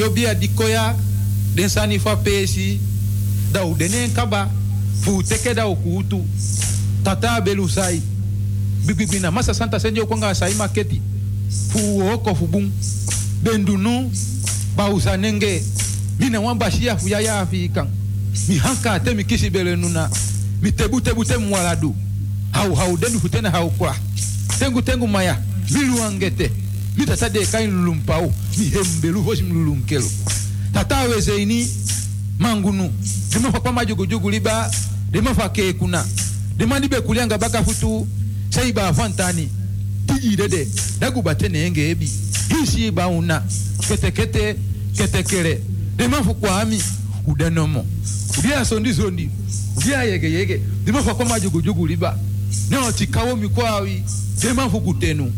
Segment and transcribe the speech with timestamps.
[0.00, 0.96] Dat je bia di koya,
[1.54, 2.80] den sani fa pesi,
[3.52, 4.50] da u denen kaba,
[5.00, 5.66] fu teke da
[7.02, 8.02] tata belu sai.
[8.86, 11.00] Bibibina, masa santa senjo kwanga sai maketi,
[11.68, 12.72] fu oko fu bum,
[13.42, 14.10] bendunu,
[14.76, 15.62] bausa nenge,
[16.18, 17.88] mina wan bashia fu yaya afikan.
[18.48, 20.08] Mi hanka te mi kisi bele nuna,
[20.62, 21.94] mi tebu tebu.
[22.52, 23.94] Hau hau denu futena hau kwa.
[24.58, 25.38] Tengu tengu maya,
[25.70, 26.00] milu
[26.96, 29.22] mitatadeka inlulumpau mihembelu
[29.86, 30.10] kelo
[30.72, 31.68] tata weze ini
[32.38, 32.92] mangunu
[33.32, 34.70] dema fa kwa majugujugu liba
[35.10, 36.06] Dema fa ke dimafa kekuna
[36.56, 38.06] dimanibe kulianga bakafutu
[38.50, 39.48] saiba afantani
[40.06, 40.68] tijidede
[41.66, 42.10] enge ebi.
[42.48, 43.42] Hisi ba una.
[43.88, 44.56] Kete kete kete bauna ketekete
[44.96, 45.60] ketekere
[45.96, 46.82] dimafu kwami
[47.26, 47.86] udanomo.
[48.38, 49.30] Udia sondi sondi.
[49.76, 50.60] Udia yege yege.
[50.84, 52.18] Dema fa kwa majugujugu liba.
[52.70, 54.02] Nyo neotikawo mikwawi
[54.40, 55.32] dimafu kutenu.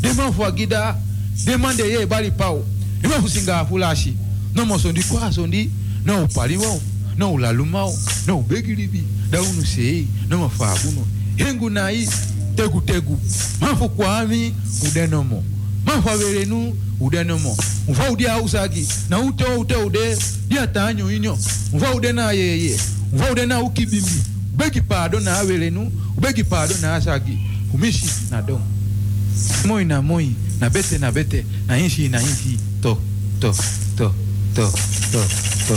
[0.00, 0.96] Demanfwa gida,
[1.44, 2.64] demande ye bali pao.
[3.04, 4.14] Ime kusinga afulashi.
[4.54, 5.70] Nomo sondi kwa sondi,
[6.04, 6.80] na upali wao,
[7.16, 11.06] na ulaluma wao, na ubegilibi, da unu sei, na mafaguno.
[11.36, 12.08] Hengu na hii,
[12.56, 13.18] tegu tegu.
[13.60, 14.54] Mafu kwa ami,
[14.88, 15.44] udenomo.
[15.86, 17.56] Mafu averenu, udenomo.
[17.88, 21.38] Mfa udia usagi, na ute ute ude, dia tanyo inyo.
[21.72, 22.78] Mfa ude na yeye,
[23.12, 24.22] mfa ude na ukibimbi.
[24.54, 27.38] Ubegi pado na averenu, ubegi pado na asagi.
[27.72, 28.66] Umishi na domo.
[29.66, 30.28] Moi na moi,
[30.60, 32.58] na bete na bete, na inshi na inshi.
[32.82, 32.98] To,
[33.40, 33.52] to,
[33.96, 34.12] to,
[34.54, 34.66] to,
[35.10, 35.22] to,
[35.66, 35.74] to,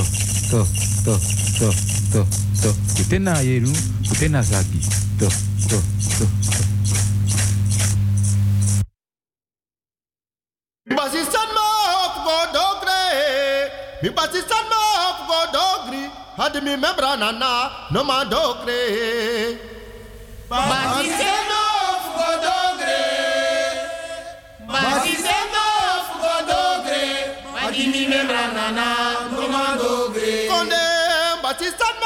[0.49, 0.59] to,
[1.03, 1.15] to,
[1.59, 1.67] to,
[2.11, 2.21] to,
[2.61, 2.69] to.
[2.95, 3.71] Kute na yeru,
[4.07, 4.81] kute na zagi.
[5.19, 5.27] To,
[5.69, 5.77] to,
[6.19, 6.65] to, to.
[10.95, 13.01] Basistan ma hop go dogre.
[14.03, 16.03] Mi basistan ma hop go dogri.
[16.37, 17.51] Hadi mi membra nana
[17.91, 18.79] no ma dogre.
[20.49, 21.36] Basistan
[31.59, 31.96] that is done.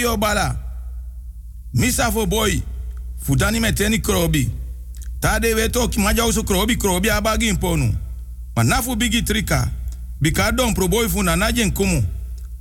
[0.00, 0.56] Kio bala.
[1.74, 2.62] Misa fo boy.
[3.22, 4.50] Fudani meteni krobi.
[5.20, 7.94] Tade weto ki maja usu krobi krobi abagi imponu.
[8.56, 9.68] Ma nafu bigi trika.
[10.20, 12.02] Bika dompru boy fu na najen kumu.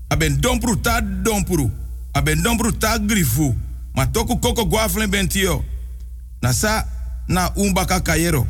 [0.10, 1.71] Aben dompru ta dompru.
[2.13, 3.56] Aben dompru ta grifu.
[3.95, 5.63] Ma toku koko guaflen bentio.
[6.41, 6.86] Na sa
[7.28, 8.47] na umbaka kayero.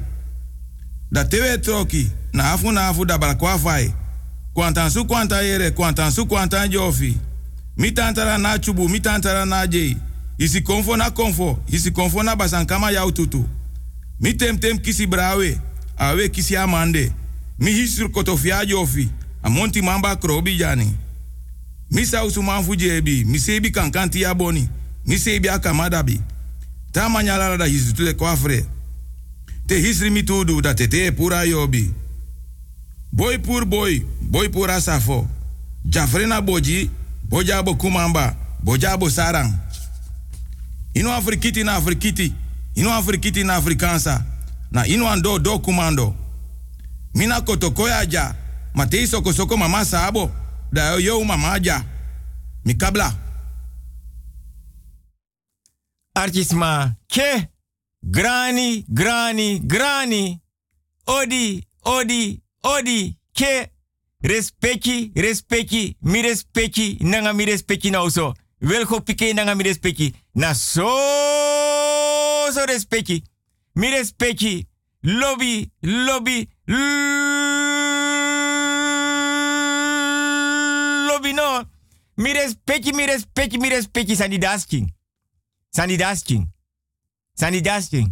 [1.12, 2.12] Da tewe troki.
[2.34, 3.94] Na afu na afu da balakwa fai.
[4.54, 5.72] Kwantan su kwanta yere.
[5.72, 7.18] Kwantan su kwanta jofi.
[7.80, 8.90] Mi tantara na chubu.
[8.90, 9.98] Mi tantara na jei.
[10.38, 11.60] Isi konfo na konfo.
[11.68, 13.46] Isi konfo na basankama yau tutu.
[14.20, 14.34] Mi
[14.82, 15.58] kisi brawe.
[15.98, 17.12] Awe kisi amande.
[17.60, 19.10] Mi hisur kotofia jofi.
[19.44, 20.94] Amonti mamba krobi jani.
[21.92, 23.24] Mi sausu manfu jebi.
[23.26, 24.70] Mi sebi kankanti ya boni.
[25.06, 26.22] Mi sebi akamadabi.
[26.92, 28.66] Ta manyala da hisu tule kwafre.
[29.68, 30.24] Te hisri mi
[30.62, 31.92] da tete pura yobi.
[33.12, 34.02] Boy pur boy.
[34.22, 35.28] Boy pura safo.
[35.86, 36.90] Jafrena boji.
[37.30, 38.36] Bojabo kumamba.
[38.64, 39.54] Bojabo sarang.
[40.94, 42.34] Ino afrikiti na afrikiti.
[42.76, 44.24] Ino afrikiti na afrikansa.
[44.72, 46.16] Na ino ando do kumando.
[47.16, 48.36] Mina kotokoya ja.
[48.74, 50.32] Matei soko mama sabo.
[50.72, 51.84] Da yo mama ja.
[52.66, 53.14] Mikabla.
[56.16, 57.48] Artisma, ke,
[58.04, 60.42] grani, grani, grani,
[61.08, 63.70] odi, odi, odi, ke,
[64.22, 68.34] respecti, respecti, mi respecti, nanga mi respecti na uso.
[68.62, 70.88] Welgo pike nanga mi respecti, na so,
[72.52, 73.24] so respecti,
[73.74, 74.68] mi respecti,
[75.02, 76.50] lobby, lobby,
[81.08, 81.64] lobby no,
[82.16, 84.98] mi respecti, mi respecti, mi respecti, sandi dasking.
[85.72, 86.48] Sandi dasking.
[87.34, 88.12] Sandi dasking.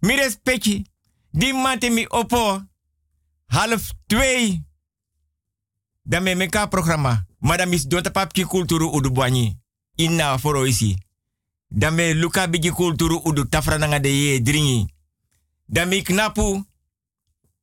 [0.00, 0.84] Mi respecti.
[1.30, 1.52] Die
[1.90, 2.62] mi opo.
[3.46, 4.67] Half twee.
[6.08, 7.26] Dan me meka programma.
[7.38, 9.56] Maar dan mis donta papki kulturu udu bwanyi.
[9.94, 10.96] Inna foro isi.
[11.68, 14.86] Dan me luka bigi kulturu udu tafra nanga de ye dringi.
[15.66, 16.64] Dan me knapu.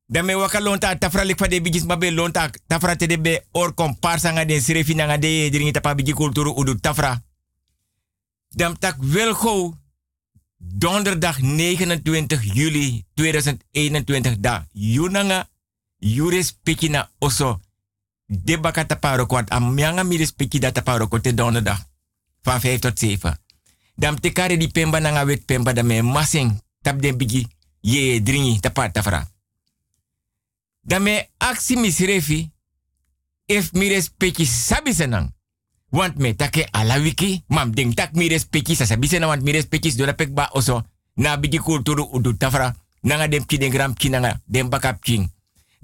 [0.05, 3.45] Dan me waka lonta tafra lik fa de bigis mabe lonta tafra te de be
[3.51, 7.21] or komparsa nga de sirefi nanga de ye dringi tapa bigi kulturu udu tafra.
[8.49, 9.73] Dan tak wel go
[10.58, 15.49] donderdag 29 juli 2021 da yunanga
[15.99, 17.60] yuris piki na oso
[18.26, 21.80] de baka taparo kwart amyanga miris piki da taparo ko te donderdag.
[22.44, 23.38] Van 5 tot 7
[23.96, 26.62] dam te kare di pemba nanga wet pemba da me masing
[27.18, 27.48] bigi
[27.80, 29.28] ye dringi tapar tafra
[30.82, 32.52] da me aksi misrefi
[33.46, 35.36] if miris piki sabi senang
[35.96, 38.86] want me take ala wiki mam ding tak mi respecti sa
[39.28, 40.06] want mi respecti do
[40.52, 40.84] oso.
[41.18, 44.70] Na bigi kulturu udu tafra nanga dem ki den gram nanga dem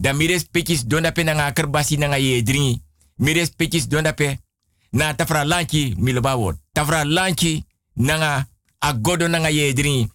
[0.02, 2.82] da mi respecti do na pe nanga kerbasi nanga ye dringi
[3.16, 6.58] mi respecti do na tafra lanki mi lo bawot.
[6.74, 8.48] Tafra lanki nanga
[8.80, 10.10] agodo nanga ye dringi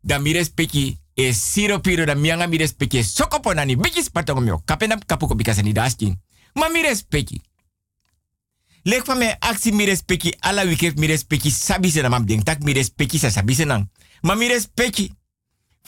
[0.00, 4.62] da mi respecti e siro piro da mianga mi respecti sokopo nani bigi spatongo mio.
[4.64, 6.18] Kapenam kapuko bikasani dasking
[6.54, 7.40] ma mi respecti
[8.82, 12.72] Lek van mij actie mi respecti ala mi respecti sabi se na mam tak mi
[12.72, 13.90] respecti sa sabi nang.
[14.22, 14.34] Ma.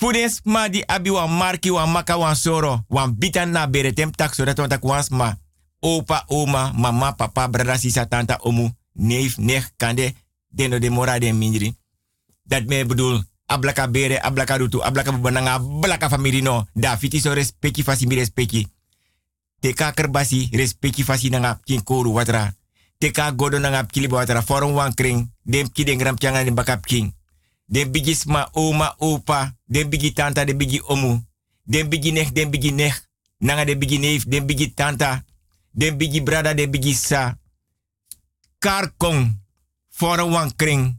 [0.00, 4.08] Fudens ma di abi wan marki wan maka wan soro wan bitan na bere tem
[4.08, 5.36] tak so dat wan tak wans ma
[5.84, 10.14] opa oma mama papa brada sisa tanta omu neef nech kande
[10.48, 11.76] deno de mora de mindri.
[12.48, 16.64] Dat me bedoel ablaka bere ablaka rutu ablaka bubananga ablaka family no.
[16.72, 18.66] Da fiti so respecti fasi mi respecti.
[19.60, 22.54] Teka kerbasi respecti fasi nanga kin koru watra.
[22.98, 26.80] Teka godo na ngap kili bawatara forum wan kring dem ki den gram changa den
[26.86, 27.12] king.
[27.68, 31.22] Dem bigi sma oma opa dem bigi tanta dem bigi omu.
[31.64, 32.98] Dem bigi nech dem bigi nech
[33.38, 35.24] nanga dem bigi neef dem bigi tanta.
[35.72, 37.38] Bigi brada dem bigi sa.
[38.58, 39.38] Kar kong
[39.88, 40.98] forum wan kring.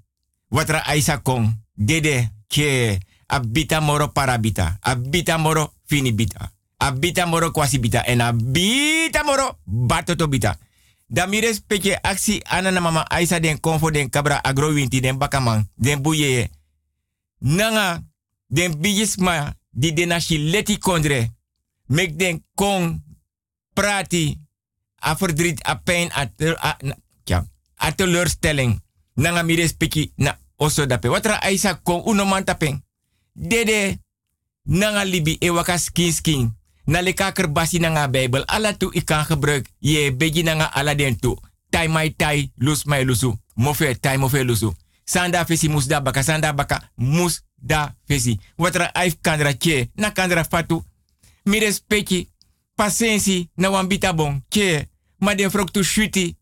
[0.49, 1.51] Watra aisa kong.
[1.75, 4.77] Dede ke abita moro parabita.
[4.81, 6.51] Abita moro finibita.
[6.77, 8.05] Abita moro kwasibita.
[8.07, 10.57] En abita moro batotobita.
[11.11, 15.67] Da mi respecte aksi anana mama Aisa den konfo den kabra agrowinti den bakaman.
[15.75, 16.49] Den buye
[17.39, 18.03] nanga
[18.51, 21.31] den bigisma di denashi leti kondre
[21.87, 22.99] mek den kon
[23.73, 24.35] prati
[24.99, 26.27] a verdriet a pijn a,
[26.59, 26.77] a,
[27.23, 28.75] ja, a teleurstelling
[29.15, 32.83] nanga mi respecte na oso dape watra Aisa kon uno man tapeng
[33.33, 33.99] dede
[34.63, 36.51] nanga libi e waka skin skin
[36.85, 38.43] na le kaker basi na nga Bijbel.
[38.47, 39.69] Ala tu ik kan gebruik.
[39.79, 41.37] Je begi na nga ala den tu.
[41.69, 43.31] Tai mai tai, lus mai lusu.
[43.53, 44.73] Mofe tai mofe lusu.
[45.03, 48.39] Sanda fesi mus da baka, sanda baka mus da fesi.
[48.55, 50.83] Watra aif kandra che, na kandra fatu.
[51.43, 52.29] Mi respecti,
[52.75, 54.89] pasensi na wambita bon, che.
[55.17, 56.37] Ma den frok shuti.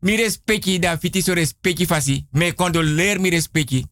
[0.00, 2.26] Mi respecti da fiti so respecti fasi.
[2.30, 3.86] Me condoleer mi respecti.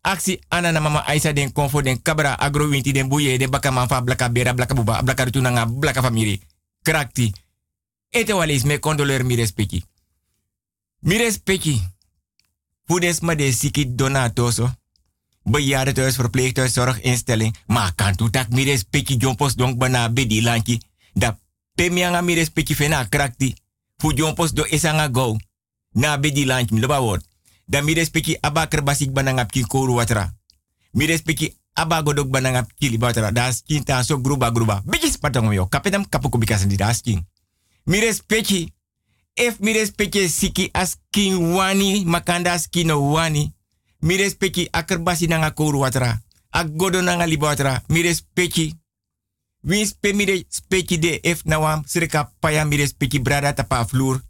[0.00, 3.70] Aksi ana na mama Aisa den konfo den kabra agro winti den buye den baka
[3.70, 6.40] manfa blaka bera blaka buba blaka rutuna blaka famiri.
[6.82, 7.32] Krakti.
[8.10, 9.84] Ete walis me condoleer mi respecti.
[11.00, 11.82] Mi respecti.
[12.88, 14.70] Fudes ma de siki donatoso.
[15.42, 17.54] Bejaardentehuis, verpleeghuis, zorginstelling.
[17.66, 20.80] Maar kan tu tak mi respecti jompos donk bana bedi lanki.
[21.12, 21.38] Da
[21.74, 23.54] pemianga mi respecti fena krakti.
[23.96, 25.36] Fu jompos do esanga go.
[25.92, 27.24] Na bedi lanki loba word.
[27.66, 30.32] Da mi respecti aba kerbasik banangap ki koru watra.
[30.90, 33.30] Mi respecti aba godok banangap kili watra.
[33.32, 34.82] Da skin ta so gruba gruba.
[34.84, 35.66] Bigis patong yo.
[35.66, 37.26] Kapetam kapuko bikasan di da skin.
[37.84, 38.72] Mi respecti.
[39.38, 43.54] If mi respecti siki askin wani makanda skin wani.
[44.02, 46.18] Mi respecti akerbasi nanga koru watra.
[46.50, 47.82] Agodo nanga liba watra.
[47.88, 48.74] Mi respecti
[50.98, 54.20] de if nawam sreka paya mi respecti brada tapa vloer.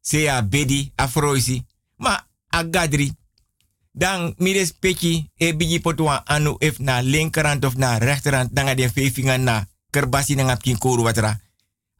[0.00, 1.64] Se a bedi afroisi.
[1.96, 3.12] Ma agadri.
[3.92, 8.88] Dan mi respecti e bigi potwa anu if na linkerhand of na rechterhand nanga de
[8.88, 11.40] fefinga na kerbasi nanga koru watra.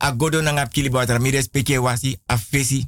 [0.05, 1.19] Agodo nanga pkili watra.
[1.19, 2.85] Mi respecti wasi a fesi.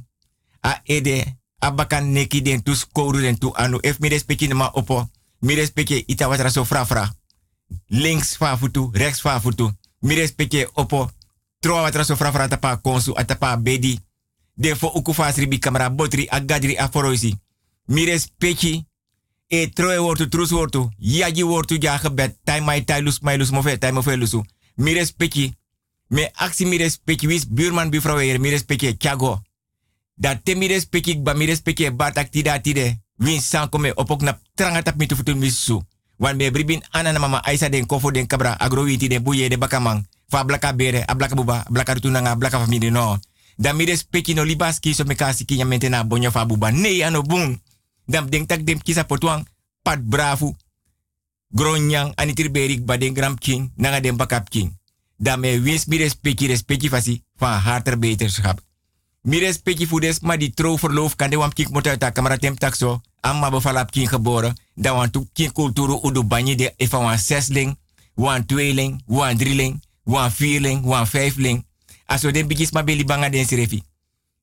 [0.61, 2.73] A ede abakan neki den tu
[3.39, 6.65] tu anu mi respecti ma opo mi respecti ita watra so
[7.87, 11.11] links fa futu rechts fa futu mi respecti opo
[11.59, 13.99] tro watra so fra fra tapa konsu atapa bedi
[14.53, 15.13] de fo uku
[15.59, 17.37] kamera botri agadri aforoisi
[17.87, 18.85] mi respecti
[19.47, 21.99] e troe wortu trus wortu yaji wortu ja
[22.43, 24.43] tai mai tai lus mai lus mofe tai mofe lusu
[24.75, 25.53] mi respecti
[26.07, 29.41] me aksi mi respecti wis buurman buurvrouw hier mi respecti chago
[30.15, 32.99] dat te mi respecti ba mi respecti batak tida tide.
[33.17, 35.81] Win san kome opok na tranga tap mitu futu misu
[36.17, 39.49] wan me bribin ana na mama aisa den kofo den kabra agro witi den buye
[39.49, 40.05] de bakamang.
[40.29, 43.17] Fa blaka bere a blaka buba blaka tunanga blaka famili no
[43.57, 47.21] da mi respecti no libaski so me kasi kinya mentena bonyo fa buba nee ano
[47.21, 47.59] bun
[48.07, 49.45] dam den tak dem kisa potwang
[49.83, 50.55] pat brafu.
[51.49, 54.76] Gronyang anitir berik ba den gram king nanga den bakap king
[55.17, 58.65] da me wins mi respecti respecti fasi van harter beterschap
[59.27, 62.37] Mi respecti fudes ma di trouw verloof kan de wam kik moet uit de camera
[62.37, 63.01] tem taxo.
[63.19, 64.55] Amma bevalap kin geboren.
[64.73, 67.77] Dan want tu kin kulturu udu banyi de even wan zesling,
[68.13, 71.65] wan tweeling, wan drieling, wan vierling, wan vijfling.
[72.05, 73.83] Aso den bigis ma beli banga den sirefi.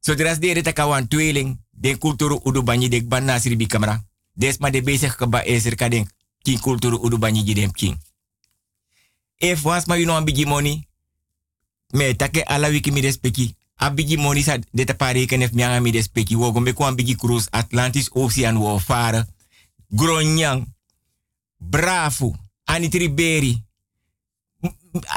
[0.01, 4.05] So dras de reta wan tweeling, den kulturu udu banyi de ban na siribi camera.
[4.35, 6.07] Des de bezig keba eser ka den
[6.43, 7.97] kin kulturu udu banyi den kin.
[9.38, 10.88] If was ma you know bigi money,
[11.92, 15.53] me take ala wiki mi respecti a bigi moni sa de te pare ken ef
[15.53, 16.73] mianga mi des peki wo gombe
[17.16, 19.27] cruise Atlantis Ocean wo fare.
[19.88, 20.66] Gronyang
[21.59, 23.62] bravo anitri beri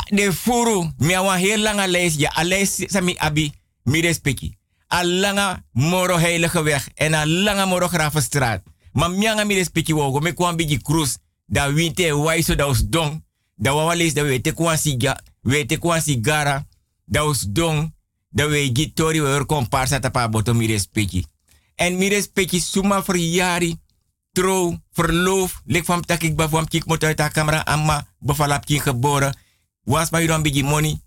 [0.10, 3.52] de furu mi awa heel langa lees ja ales sami abi
[3.84, 8.64] mi des peki a langa moro heilige weg en a langa moro gravenstraat.
[8.94, 13.22] Ma mianga mi des peki wo gombe kwa bigi cruise da winte waiso da dong
[13.58, 16.66] da wawa lees da wete kwa siga wete kwa sigara
[17.06, 17.92] da os dong
[18.30, 21.26] da we gitori we kom parsa tapa boto mi respecti.
[21.76, 23.78] En mi respecti suma verjari,
[24.32, 28.82] trouw, verloof, lik van takik ba van kik moet uit de camera amma bevalap kin
[28.82, 29.36] geboren.
[29.84, 31.02] Was ma yudan bigi money,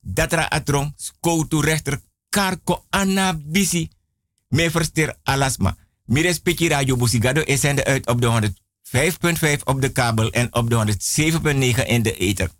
[0.00, 3.88] datra atron, skoutu rechter, karko anna bisi,
[4.48, 5.76] me verster alasma.
[6.04, 8.52] Mi respecti radio Busigado is zende uit op de
[8.92, 10.96] 105.5 op de kabel en op de
[11.82, 12.50] 107.9 in de ether.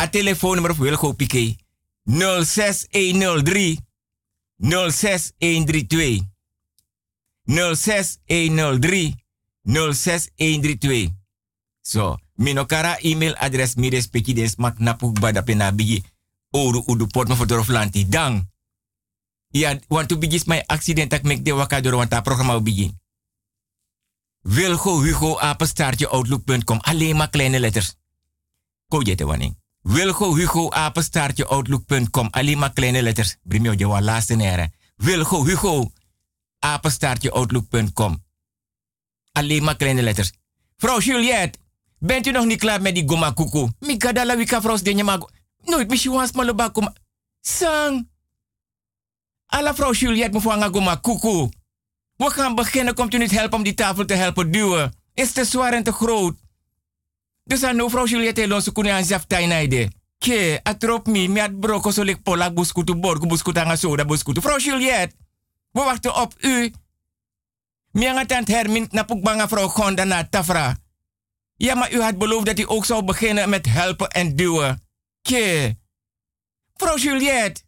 [0.00, 1.56] A telefoonnummer Wilgo Piquet
[2.04, 3.78] 06103
[4.58, 6.20] 06132
[7.44, 9.14] 06103
[9.62, 11.08] 06132
[11.82, 16.04] So, minokara email adres mi respecti des mak napuk bada pena bigi
[16.50, 17.28] oru udu port
[18.08, 18.52] dang.
[19.50, 22.92] Ja, want to bigis my accident tak mek de wakadoro want ta programma bigi.
[24.44, 27.94] Wilgo Hugo apenstaartje outlook.com alleen maar kleine letters.
[28.88, 29.52] Ko jete wanneer.
[29.80, 32.28] Wilgo Hugo apenstaartje outlook.com.
[32.30, 33.36] Alleen maar kleine letters.
[33.42, 34.72] Brimio je wa laatste nere.
[34.96, 35.90] Wilgo Hugo
[36.58, 38.24] apenstaartje outlook.com.
[39.32, 40.32] Alleen maar kleine letters.
[40.76, 41.58] Vrouw Juliette,
[41.98, 43.68] bent u nog niet klaar met die goma kuku?
[43.78, 45.28] Mikadala wika vrouw denje mago.
[45.64, 46.92] Nooit mis je wans maloba kom.
[47.40, 48.08] Sang.
[49.46, 51.48] Alla vrouw Juliette mevrouw nga goma kuku.
[52.16, 52.94] We gaan beginnen.
[52.94, 54.94] Komt u niet helpen om die tafel te helpen duwen?
[55.14, 56.36] Is te zwaar en te groot.
[57.44, 59.90] Dus aan no vrouw Juliette lonsu kuni aan zaf tainaide.
[60.18, 64.40] Ke, atrop mi, mi at broko so lik polak buskutu borgu buskutu anga soda buskutu.
[64.40, 65.16] Vrouw Juliette,
[65.70, 66.72] we wachten op u.
[67.90, 70.76] Mi aan tant Hermin na pukbanga vrouw Gonda na Tafra.
[71.56, 74.82] Ja, maar u had beloofd dat u ook zou beginnen met helpen en duwen.
[75.22, 75.76] Ke.
[76.74, 77.62] Vrouw Juliette.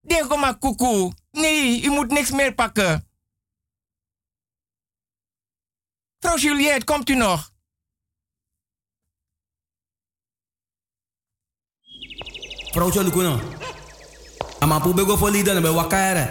[0.00, 1.12] Denk maar koekoe.
[1.30, 3.09] Nee, u moet niks meer pakken.
[6.20, 7.50] Vrouw Juliette, komt u nog?
[12.72, 13.40] Vrouw Cholukuno.
[14.58, 16.28] Ama pu bego fo lida na be wakare.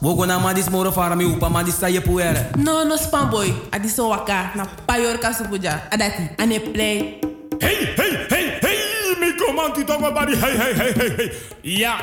[0.00, 2.50] Wogo na ma dis moro fara mi upa ma dis saye puere.
[2.56, 3.52] No, no spam boy.
[3.70, 5.88] Adi so waka na payor kasupuja.
[5.90, 7.20] Adati, ane play.
[7.60, 11.32] Hey, hey, hey, hey, mi comanti tongo bari, hey, hey, hey, hey, hey.
[11.62, 11.96] Ja,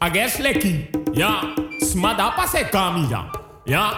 [0.00, 0.90] ages leki.
[1.14, 3.30] Ja, smada pase kamira.
[3.66, 3.96] Ja,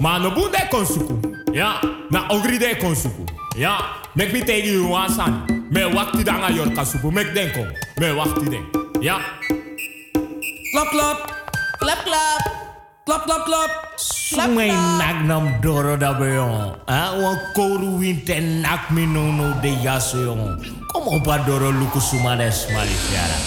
[0.00, 1.45] ma no bunde konsuku.
[1.56, 1.80] Ja,
[2.12, 3.24] na ogri de konsuku.
[3.56, 3.80] Ja,
[4.12, 5.48] mek mi tegi you wasan.
[5.72, 7.64] Me wakti danga yor kasupu, mek denko.
[7.96, 8.64] Me wakti den.
[9.00, 9.16] Ja.
[10.72, 11.18] Klap, klap.
[11.80, 12.42] Klap, klap.
[13.06, 13.70] Klap, klap, klap.
[13.96, 14.68] Sumay
[15.00, 16.76] nagnam doro da beyon.
[16.88, 20.60] Ah, wan koru winte nak mi no no de yaso yon.
[20.92, 23.38] Kom op a doro luku sumades malifiara.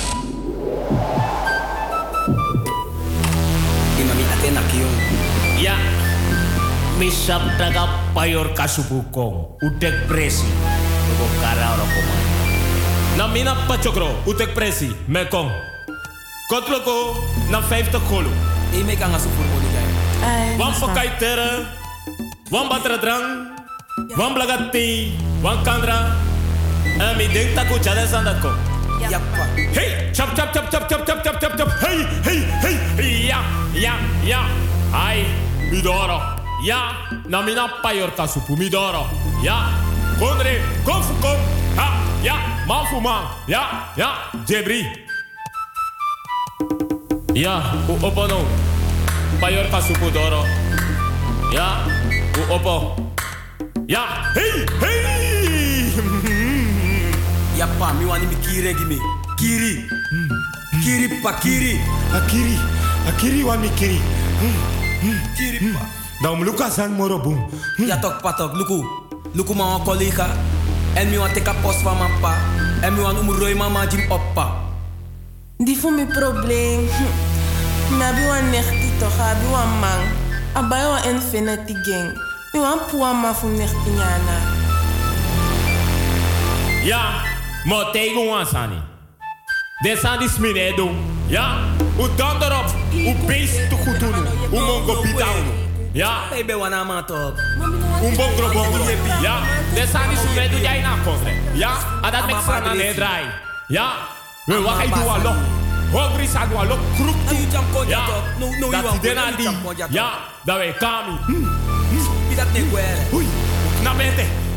[4.02, 4.95] Imami ate na kiyon.
[5.62, 5.78] Ya.
[5.78, 5.88] Mi
[7.07, 9.55] sap daga payor kasupu kong.
[9.63, 10.43] Utek presi.
[11.07, 12.23] Tuko kara ora komay.
[13.15, 15.47] Na mina pachokro, utek presi, me kong.
[16.51, 17.15] Kotloko,
[17.47, 18.27] na 50 golo.
[18.75, 19.88] E me kan asu furmo ni gay.
[20.59, 21.63] Wan pakai tere,
[22.51, 23.55] wan batra drang,
[24.19, 26.12] wan blagati, wan kandra.
[26.99, 28.51] En mi denk taku chade sandat ko.
[28.99, 29.47] Yappa.
[29.71, 31.69] Hey, chap chap chap chap chap chap chap chap chap.
[31.79, 32.39] Hey, hey,
[32.99, 33.39] hey, ja,
[33.71, 33.95] ja,
[34.27, 34.43] ja.
[34.91, 35.23] Ai,
[35.71, 36.38] midoro.
[36.60, 36.91] Ya,
[37.24, 39.08] namina payorka supumidoro.
[39.43, 39.72] Ya,
[40.19, 41.39] konre, konfu kom.
[41.80, 42.36] Ha, ya,
[42.67, 43.32] mafuma.
[43.48, 44.12] Ya, ya,
[44.43, 44.84] jebri.
[47.34, 48.43] Ya, u opono.
[49.39, 50.43] Payorka supudoro.
[51.56, 51.88] Ya,
[52.36, 52.95] u opo.
[53.88, 54.04] Ya,
[54.36, 55.00] hey, hey.
[57.56, 59.00] ya pa, mi wani mi gimi.
[59.39, 59.88] Kiri.
[60.12, 60.30] Hmm.
[60.84, 61.80] Kiri pa kiri.
[62.12, 62.60] Akiri.
[63.08, 64.00] Akiri wani kiri.
[64.43, 64.56] Hmm,
[65.02, 65.19] hmm.
[65.39, 65.98] Kiri pa.
[66.19, 67.49] Dan luka san moro boom.
[67.77, 68.84] Ja tok patok, luku.
[69.32, 70.27] Luku ma wan collega.
[70.93, 72.36] En mi wan teka post van mijn pa.
[72.82, 74.51] En mi wan umroi mama jim oppa.
[75.58, 76.88] Die voor mijn probleem.
[77.97, 80.01] Me abi wan nechti toch, abi wan man.
[80.53, 82.12] Abai wan infinity gang.
[82.51, 84.38] Mi wan puwa ma fu nechti nyana.
[86.84, 87.23] Ja,
[87.63, 88.84] maar tegen aan.
[89.82, 90.91] Dit zijn die sminedo.
[91.27, 91.58] Ja,
[91.95, 92.75] hoe dan erop.
[92.91, 94.25] Hoe beest te goed doen.
[94.49, 95.68] Hoe mongo bitaun.
[95.93, 96.30] Ja.
[96.30, 97.34] Baby wana toch
[98.02, 98.65] Un bom drobo.
[99.21, 99.41] Ja.
[99.73, 101.34] Desani sube du jai na kofre.
[101.54, 101.71] Ja.
[102.02, 103.25] Adat mek sana ne drai.
[103.67, 103.93] Ja.
[104.45, 105.34] We wakai du alo.
[105.91, 106.78] Hungry sadu alo.
[106.95, 107.36] Krup tu.
[107.88, 108.06] Ja.
[108.39, 109.02] No no you want.
[109.02, 109.47] Dena di.
[109.89, 110.12] Ja.
[110.45, 111.17] Da we kami.
[111.25, 111.45] Hmm.
[112.38, 113.04] ja ne kwere.
[113.12, 113.25] Hui.
[113.84, 113.93] Na.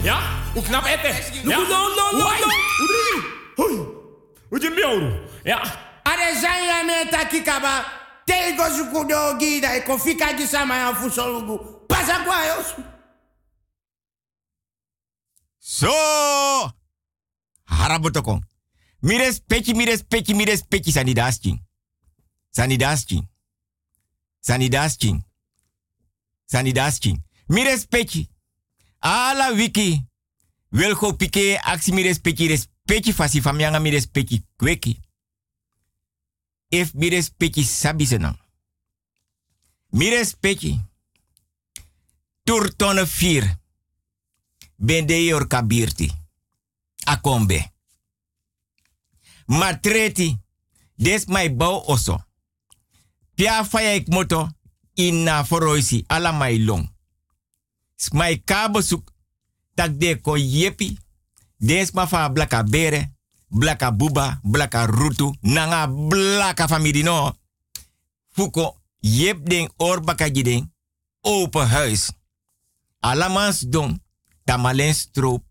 [0.02, 0.18] Ja.
[0.54, 1.14] U knap ete.
[1.44, 2.24] No no no no.
[2.28, 3.22] Hui.
[3.56, 3.86] Hui.
[4.50, 5.12] Ujim.
[5.44, 5.60] Ja.
[6.04, 8.01] Are zanya me.
[8.26, 11.58] Tego zukudo gida e gisama ya fusolugu.
[11.88, 12.66] Pasa kwa yos.
[15.60, 16.72] Zo!
[17.64, 18.44] Harabotokong.
[19.02, 21.58] Mi respecti, mi respecti, mi respecti sani dasking.
[22.50, 23.26] Sani dasking.
[26.46, 27.22] Sani dasking.
[27.48, 28.28] Mi respecti.
[29.00, 30.06] Ala wiki.
[30.70, 35.00] Wil go pike aksi mi respecti, respecti fasi famianga mi respecti kweki.
[36.72, 38.38] If mi respecti sabi senang.
[39.88, 40.80] Mi respecti.
[42.42, 43.60] Turtone vier
[44.76, 46.12] bende yor kabirti.
[47.04, 47.72] Akombe.
[49.46, 50.40] Matreti.
[50.94, 52.24] Des my bouw oso.
[53.34, 54.48] Pia faya ik moto.
[54.94, 56.88] Inna foroisi ala my long.
[57.96, 59.12] Smai kabo suk.
[59.74, 60.98] Tak ko yepi.
[61.56, 63.12] Des ma fa blaka bere.
[63.52, 64.40] Blaka buba.
[64.42, 65.36] Blaka rutu.
[65.40, 67.36] Nanga blaka family no.
[68.32, 68.80] Fuko.
[69.00, 70.72] Yep den oorbaka jideng.
[71.20, 72.10] Open huis.
[73.00, 74.00] Alamans dong
[74.44, 75.42] tamalen stroop,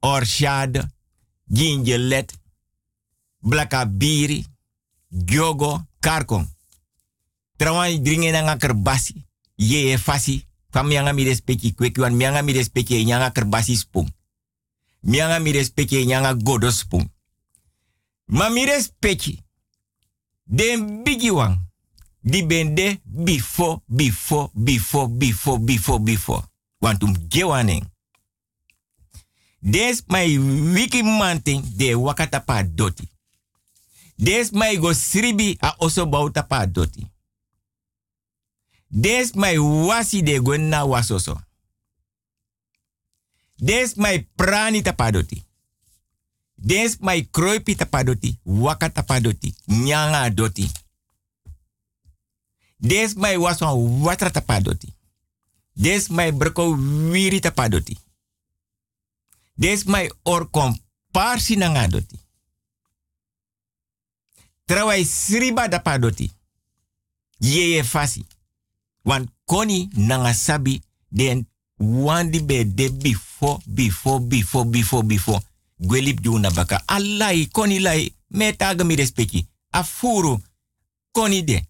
[0.00, 0.90] orchade,
[1.46, 2.32] gingelet,
[3.38, 4.44] blakabiri,
[5.08, 6.48] gyogo, karkong.
[7.56, 13.30] Trawan dringen nga kerbasi, ye fasi, van mianga mi respecti kweki, mianga mi respecti nyanga
[13.30, 14.08] kerbasi spung.
[15.00, 16.70] Mianga mi respecti nyanga godo
[18.30, 18.38] spung.
[18.38, 19.42] Ma mi respecti,
[20.44, 21.68] den bigi wang,
[22.20, 26.48] di bende before, before, before, before, before, before.
[26.78, 27.84] Want um gewaning.
[29.60, 30.38] Des my
[30.74, 33.08] wiki manting de wakata pa doti.
[34.16, 37.06] Des my go sribi a oso bauta pa doti.
[38.88, 40.56] Des my wasi de go
[40.88, 41.40] wasoso.
[43.56, 45.44] Des my prani tapadoti.
[46.62, 48.38] Des my kroipi tapadoti.
[48.44, 49.54] Wakata padoti.
[49.66, 50.70] Nyanga doti.
[52.76, 54.94] Des mai was van watra tapadoti.
[55.72, 56.76] Des mai broko
[57.10, 57.98] wiri tapadoti.
[59.54, 62.18] Des mai or komparsi nangadoti.
[64.64, 66.30] Trawai sriba tapadoti.
[67.38, 68.26] Yeye fasi.
[69.02, 75.40] Wan koni nangasabi den wandi be de before, before, before, before, before.
[75.80, 76.82] Gwelip du na baka.
[76.86, 79.48] Alai, koni lai, metaga mi respecti.
[79.70, 80.42] Afuru,
[81.10, 81.64] koni de.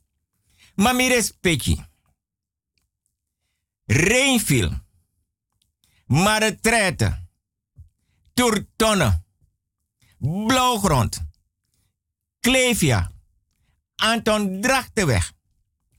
[0.75, 1.85] Ma mi respecti.
[3.87, 4.73] Rainfield.
[6.07, 7.29] Maretraite.
[8.35, 9.25] Turtonne.
[10.19, 11.17] Blauwgrond.
[12.41, 13.13] Klevia.
[13.97, 15.33] Anton Drachtenweg.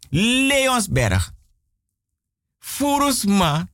[0.10, 1.34] Leonsberg.
[2.60, 3.68] Furusma.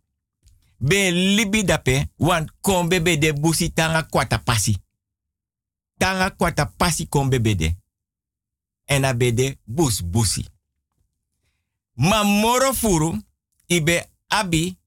[0.78, 2.10] Be libi dape.
[2.16, 4.78] Want kombe be de busi tanga kwata pasi.
[5.98, 7.08] Tanga kwata pasi
[7.42, 7.76] be de.
[8.86, 10.46] En a be de bus busi.
[11.94, 13.22] Ma moro furu.
[13.68, 14.78] Ibe abi.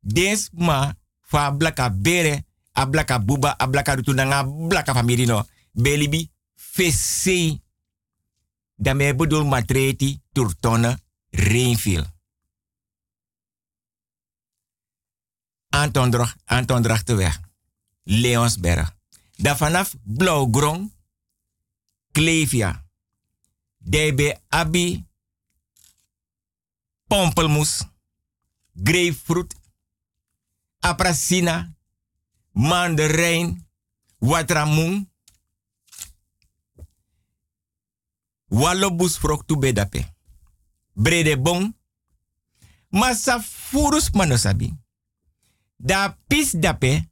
[0.00, 0.94] Des ma.
[1.20, 2.44] Fa blaka bere.
[2.72, 3.54] A blaka buba.
[3.58, 5.44] A blaka rutu nanga blaka famiri no.
[5.72, 6.30] Be libi.
[6.54, 7.60] Fesei.
[8.80, 10.96] Daarmee bedoel Matreti, Turtonne,
[11.30, 12.06] Reenville.
[15.70, 17.40] Anton, Drach, Anton Drachtenweg,
[18.02, 18.98] Leonsberg.
[19.36, 20.92] Dan vanaf Blauwgrong,
[22.12, 22.84] Klevia,
[23.78, 25.06] DB Abi,
[27.06, 27.88] Pompelmoes,
[28.72, 29.54] Grapefruit,
[30.80, 31.74] Apracina,
[32.52, 33.66] Mandarijn,
[34.18, 35.10] Watramoen,
[38.50, 40.02] Wallobus frok tu bedape.
[40.92, 41.76] Brede bon.
[42.88, 44.74] Masa furus manosabi.
[45.82, 47.08] Da pis dape.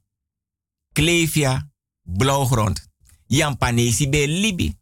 [0.93, 1.69] Klevia.
[2.03, 2.87] Blauwgrond.
[3.25, 4.77] Jampanesi be libi.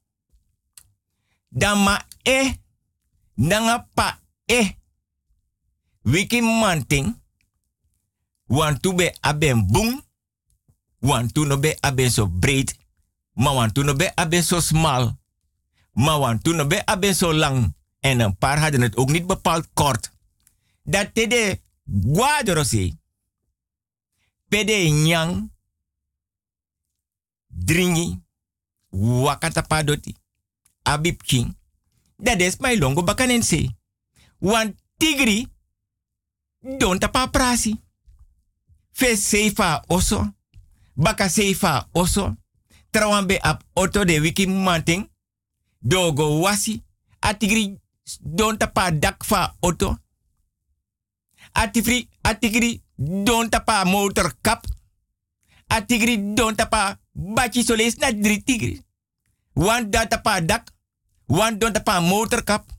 [1.50, 2.54] Dan ma e.
[3.34, 4.76] Nanga pa e.
[6.02, 7.22] Wiki manting.
[8.46, 10.02] Want tu be aben boom.
[11.00, 12.76] Want tu no be aben so breed.
[13.34, 15.16] Ma want tu no be aben so small.
[15.98, 17.76] Maar want toen ben aben zo lang.
[18.00, 20.12] En een paar hadden het ook niet bepaald kort.
[20.84, 21.60] Dat te de
[22.14, 22.98] guadrosi.
[24.50, 25.50] Pede nyang.
[27.48, 28.22] Dringi.
[28.92, 30.16] Wakatapadoti.
[30.84, 31.58] Abib king.
[32.16, 33.76] Dat is mijn longo bakanense.
[34.38, 35.48] Want tigri.
[36.78, 37.82] Don tapa prasi.
[38.92, 40.36] Fe seifa oso.
[40.94, 42.36] Baka seifa oso.
[42.90, 45.10] Trawambe ap auto de wiki manting
[45.80, 46.84] dogo wasi
[47.20, 47.80] atigri
[48.22, 49.98] don tapa dak fa auto
[51.58, 54.66] atifri atigri don tapa motor kap.
[55.68, 58.78] Atigri don tapa bachi soles na dri tigri.
[59.58, 60.70] Wan da tapa dak
[61.28, 62.70] wan don tapa motor kap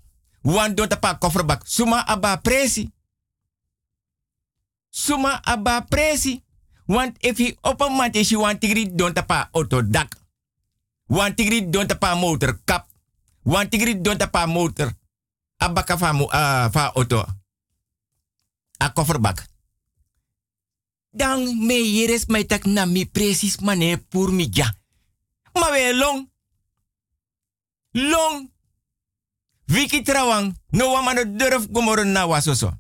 [0.47, 2.87] wan don tapa kofferbak suma aba presi.
[4.91, 6.43] Suma aba presi.
[6.89, 10.17] Want if he open mate shi wan tigri don tapa auto dak.
[11.09, 12.89] Wan tigri don tapa motor kap.
[13.45, 14.89] Wan tigri don tapa motor.
[15.61, 17.27] Abaka fa uh, fa auto
[18.79, 19.47] a kofferbak.
[21.11, 24.73] Dan me yeres mai tak na mi precies mane pour mi ja
[25.55, 26.31] ma we long.
[27.93, 28.51] Long.
[29.69, 32.73] Wiki trawang no wa mano durf gomoro na wasoso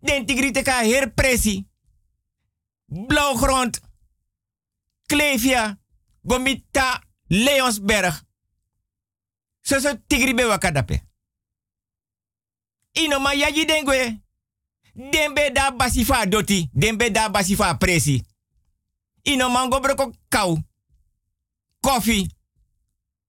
[0.00, 1.66] den tigri te ka her presi.
[2.86, 3.80] Blauwgrond
[5.06, 5.78] klevia.
[6.22, 8.14] Gomita leonsberg.
[9.62, 11.02] So so tigri be wakadape.
[12.92, 14.20] Ino ma yaji dengwe.
[14.96, 16.68] Dembe da basifa doti.
[16.72, 18.24] Dembe da basifa presi.
[19.22, 20.58] Ino mango broko kau.
[21.80, 22.28] Koffie.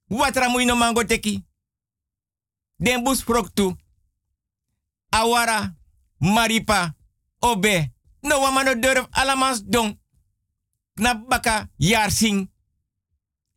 [0.09, 1.43] Watra ino mango teki.
[2.77, 3.75] Den bus proktu.
[5.09, 5.75] Awara.
[6.19, 6.95] Maripa.
[7.39, 7.91] Obe.
[8.21, 9.99] No wamano durf alamans don.
[10.95, 12.49] Knap baka yarsing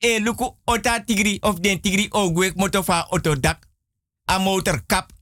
[0.01, 3.69] e luku ota tigri of den tigri ogwek motofa otodak
[4.27, 5.13] a motor kap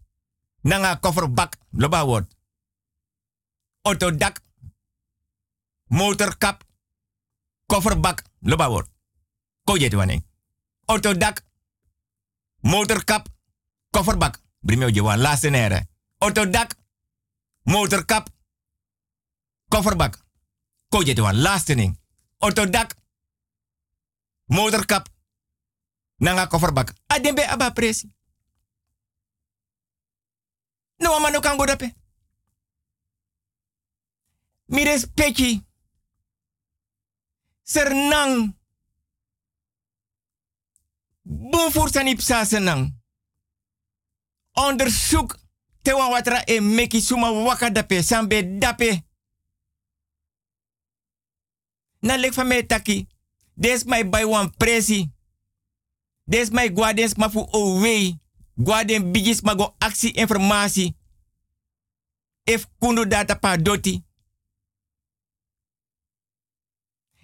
[0.64, 2.26] nanga kofferbak loba word
[3.88, 4.42] otodak
[5.98, 6.64] motor kap
[7.66, 8.88] kofferbak loba word
[9.66, 10.16] ko jet wane
[10.86, 11.44] otodak
[12.62, 13.28] motor kap
[13.90, 15.80] kofferbak brimeo je wan laatste nere
[16.20, 16.76] otodak
[17.64, 18.28] motor kap
[19.68, 20.18] kofferbak.
[20.88, 21.96] Ko wan laatste ning
[22.38, 22.96] otodak
[24.46, 25.08] motorkap
[26.16, 26.94] nanga kofferbak.
[27.06, 28.10] Adembe aba presi.
[30.98, 31.94] No mama no kango dape
[34.68, 35.64] mi respecti
[37.62, 38.52] sernang
[41.22, 42.92] bon voor sanip sa senang
[44.52, 45.36] onderzoek
[45.82, 49.02] te wan watra e meki suma waka dape sambe dape.
[52.00, 53.06] Na lek mij taki.
[53.54, 55.12] Des by one presi.
[56.24, 58.18] Des my guadens ma fu owe.
[58.54, 60.96] Guaden bigis ma go actie informatie.
[62.44, 64.04] If kundu data pa doti.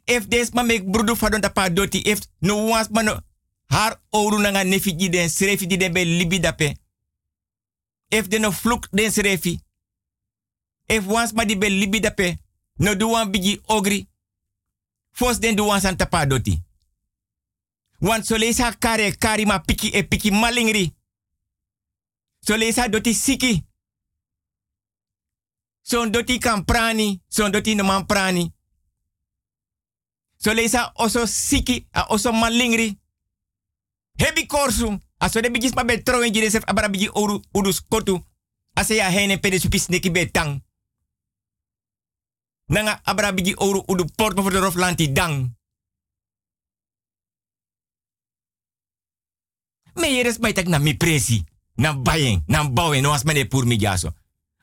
[0.07, 1.99] If des ma mek brudu fadon pa doti.
[1.99, 3.19] If no wans ma no
[3.71, 6.77] haar oru nanga nefi di den srefi di den be libi dape.
[8.11, 9.59] If de no fluk den srefi.
[10.89, 12.39] If wans ma di be libi dape.
[12.79, 14.07] No du wan bigi ogri.
[15.13, 16.63] Fos den du wan san tapa doti.
[18.01, 20.93] Want so leesa kare kari ma piki e piki malingri.
[22.41, 23.65] So leesa doti siki.
[25.83, 28.53] Son doti kan prani, son doti no man prani.
[30.45, 32.99] So leesa oso siki, a oso malingri.
[34.19, 38.21] Hebi korsu, aso de bigis ma be trouwen jide sef abara bigi oru udus kotu.
[38.75, 40.31] Ase ya hene pede supi sneki be.
[42.69, 45.57] Nanga abara bigi oru udu port voor de roflanti dang.
[49.95, 51.45] Me yeres mai na mi presi.
[51.77, 54.13] Na bayen, na bouwen, no as mene pur mi jaso.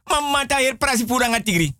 [0.06, 1.76] Mamma ta her prasi pura tigri.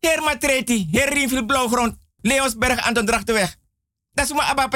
[0.00, 2.01] Her matreti, her rinfil blauwgrond.
[2.22, 3.56] Leonsberg aan de Drachtenweg.
[4.12, 4.68] Dat is maar abba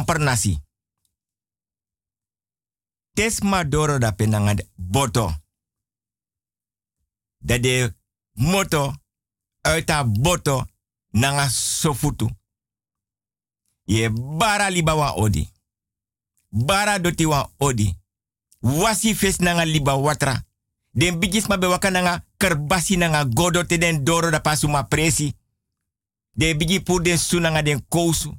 [0.00, 0.58] Di dena wan per nasi.
[3.14, 5.34] Tes ma doro da penanga de boto.
[7.38, 7.94] Dat de
[8.32, 8.94] moto
[9.62, 10.66] uit boto
[11.10, 12.28] nanga sofutu.
[13.84, 15.48] Ye bara liba wa odi.
[16.48, 17.94] Bara doti wa odi.
[18.60, 20.44] Wasi fes nanga liba watra.
[20.92, 24.82] Den bigis ma be waka nanga kerbasi nanga godo te den doro da pasu ma
[24.82, 25.34] presi.
[26.32, 28.32] De bigi pur den nanga den kousu.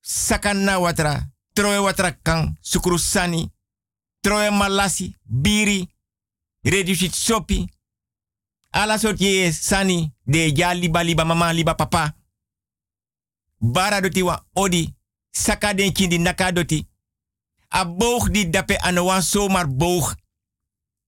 [0.00, 1.30] Sakana watra.
[1.54, 2.56] Troe watra kang.
[2.60, 3.50] Sukru sani.
[4.20, 5.16] Troe malasi.
[5.24, 5.88] Biri.
[6.64, 7.68] Reducit sopi.
[8.70, 9.18] Ala sort
[9.52, 10.12] sani.
[10.24, 12.14] De ja liba liba mama liba papa.
[13.60, 14.94] Bara doti wa odi.
[15.30, 16.86] Saka den kindi naka doti.
[17.96, 20.14] Boog di dape ano wan zomaar boog.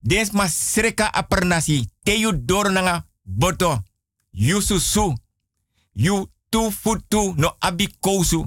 [0.01, 1.89] Des ma sreka a pernasi.
[2.03, 3.83] Te yu door nanga boto.
[4.31, 5.15] Yu susu.
[5.93, 8.47] Yu tu futu no abi kousu.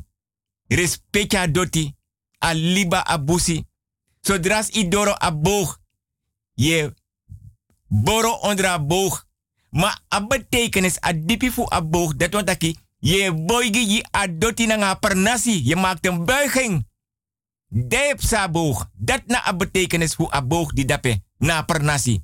[0.67, 1.95] Respecta doti.
[2.39, 3.65] A liba a busi.
[4.21, 5.79] Zodras i doro a boog.
[6.53, 6.93] Je
[7.87, 9.25] boro onder a boog.
[9.69, 12.15] Ma a betekenis a dipi fu a boog.
[12.15, 12.77] Dat want aki.
[12.99, 15.63] Je boigi je a doti nanga pernasi.
[15.63, 16.87] Je maakt een buiging.
[17.67, 18.51] Deep sa.
[18.93, 21.23] Dat na a betekenis fu a boog di dape.
[21.37, 22.23] Na pernasi.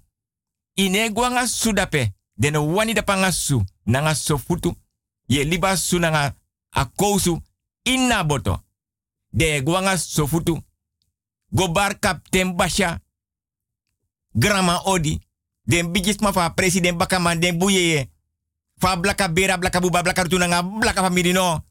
[0.74, 2.14] Ine guanga su dape.
[2.34, 3.64] Den wani dapa nga su.
[3.84, 4.76] Nanga sofutu.
[5.26, 6.36] Je liba su nanga
[6.70, 7.42] a kousu.
[7.94, 8.64] Inna boto.
[9.30, 10.62] De guanga sofutu.
[11.50, 13.00] Gobar kapten basha.
[14.32, 15.20] Grama odi.
[15.64, 18.10] Den bijis fa president bakaman den buyeye.
[18.78, 21.64] Fa blaka bera blaka buba blaka rutu nanga blaka famili no.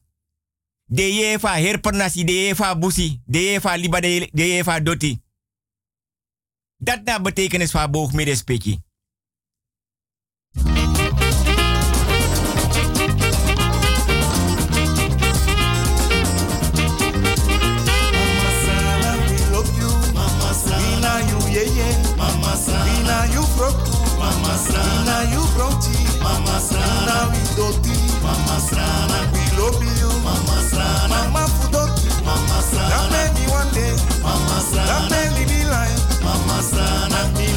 [0.86, 5.22] De ye fa her pernasi, de ye fa busi, de fa liba, de fa doti.
[6.76, 8.12] Dat na betekenis van boog
[26.60, 27.96] Mama Sana, we doti.
[28.20, 28.56] Mama
[29.96, 30.12] you.
[30.20, 32.12] Mama Sana, Mama Fudoti.
[32.20, 32.60] Mama
[32.92, 33.96] that made me one day.
[34.20, 35.96] Mama Sana, that made me be.
[36.20, 37.48] Mama Sana, we.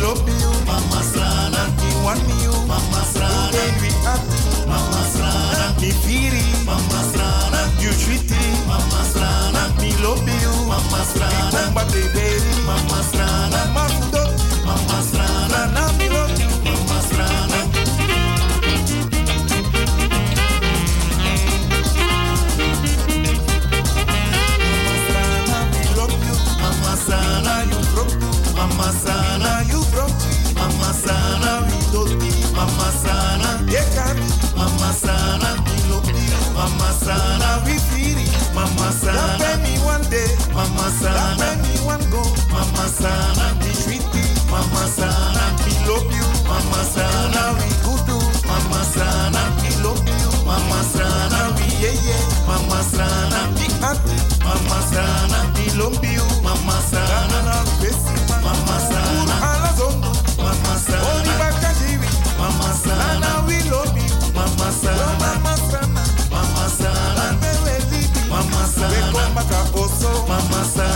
[0.63, 2.55] Mama Sana, we want you.
[2.63, 4.39] Mama Sana, we happy.
[4.71, 5.01] Mama
[6.31, 6.63] it.
[6.63, 7.91] Mama Sana, you.
[8.63, 9.91] Mama Sana, we.
[10.63, 11.03] Mama
[11.75, 12.22] Mama baby.
[32.55, 33.85] Mama Sana, yeah,
[34.55, 35.49] Mama Sana,
[35.89, 36.13] love.
[36.53, 38.31] Mama Sana, we feel it.
[38.55, 40.27] Mama Sana, that me one day.
[40.53, 42.21] Mama Sana, that me one go.
[42.53, 44.03] Mama Sana, we treat.
[44.49, 46.27] Mama Sana, we love you.
[46.45, 48.17] Mama Sana, we good do.
[48.47, 50.29] Mama Sana, we love you.
[50.45, 52.23] Mama Sana, we yeah yeah.
[52.47, 54.17] Mama Sana, we happy.
[54.45, 56.23] Mama Sana, we love you.
[56.45, 57.39] Mama Sana,
[70.33, 70.92] Sana, Mama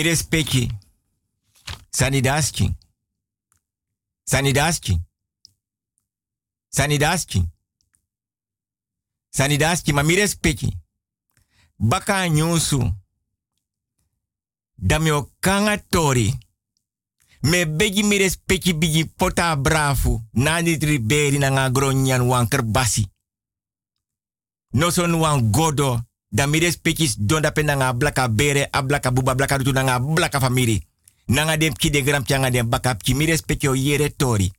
[0.00, 0.68] mi respecti.
[1.90, 2.76] Sanidaskin.
[4.24, 5.06] Sanidaskin.
[6.68, 7.52] Sanidaskin.
[9.30, 10.78] Sanidaskin, ma mi.
[11.76, 12.94] Baka nyusu.
[14.76, 16.38] Damio kanga tori.
[17.42, 20.22] Me begi mi respecti bigi pota brafu.
[20.32, 23.06] Nani triberi na ngagronyan wanker kerbasi.
[24.72, 26.00] Noson wan godo.
[26.30, 30.40] Dan mires don't don dapen nanga blaka bere, a blaka buba, blaka rutu nanga blaka
[30.40, 30.80] famiri.
[31.26, 34.50] Nanga dem de gram tianga dem bakap ki mires peki o yere tori.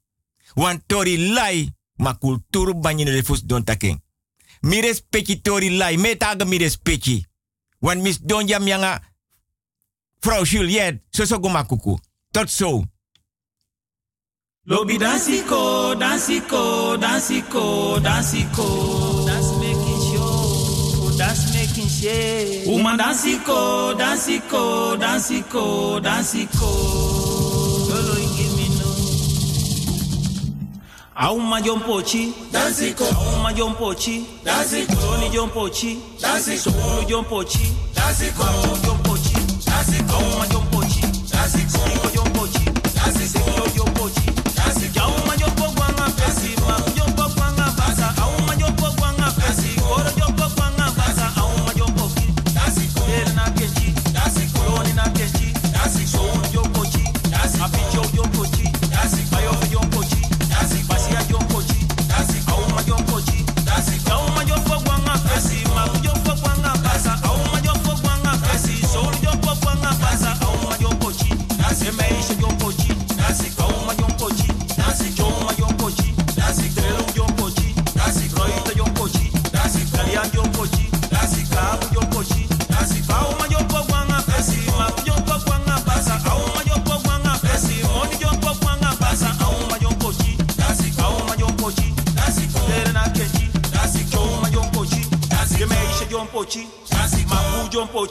[0.56, 4.02] Wan tori lai, ma kulturu banyin refus don taken.
[4.62, 7.22] Mires peki tori lai, metaga mires One
[7.80, 9.02] Wan mis don jam yanga
[10.20, 11.98] frau juliet zo zo goma kuku.
[12.32, 12.84] Tot so.
[14.66, 18.00] Lobby dansiko, dansiko, dansiko.
[19.26, 19.51] dansiko.
[22.02, 22.66] yeah.
[22.68, 26.68] Woman danciko, danciko, danciko, danciko.
[27.90, 28.88] Lolo ingimino.
[31.16, 33.06] Auma jompochi, danciko.
[33.06, 34.96] Auma jompochi, danciko.
[34.96, 36.72] Tony jompochi, danciko.
[36.72, 38.44] Solo jompochi, danciko.
[38.84, 40.18] Jompochi, danciko.
[40.50, 42.21] Auma.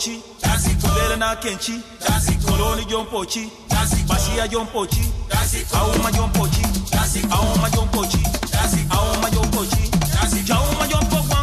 [0.01, 0.75] Pochi, Jazzy
[1.19, 6.31] na Kenchi, Jazzy Coroni John Pochi, Jazzy Basia John Pochi, Jazzy Auma John
[6.91, 7.89] Jazzy Auma John
[8.51, 9.51] Jazzy Auma John
[10.15, 11.40] Jazzy Auma John Pochi,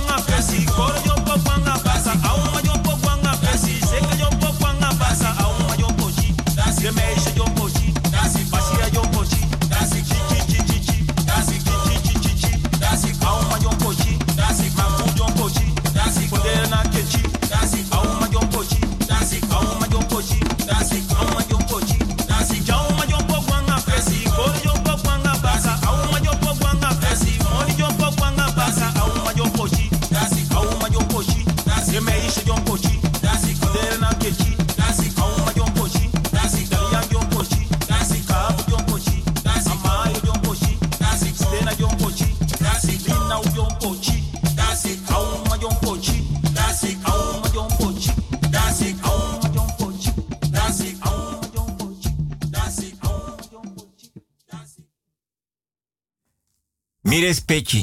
[57.18, 57.82] Mi respecti.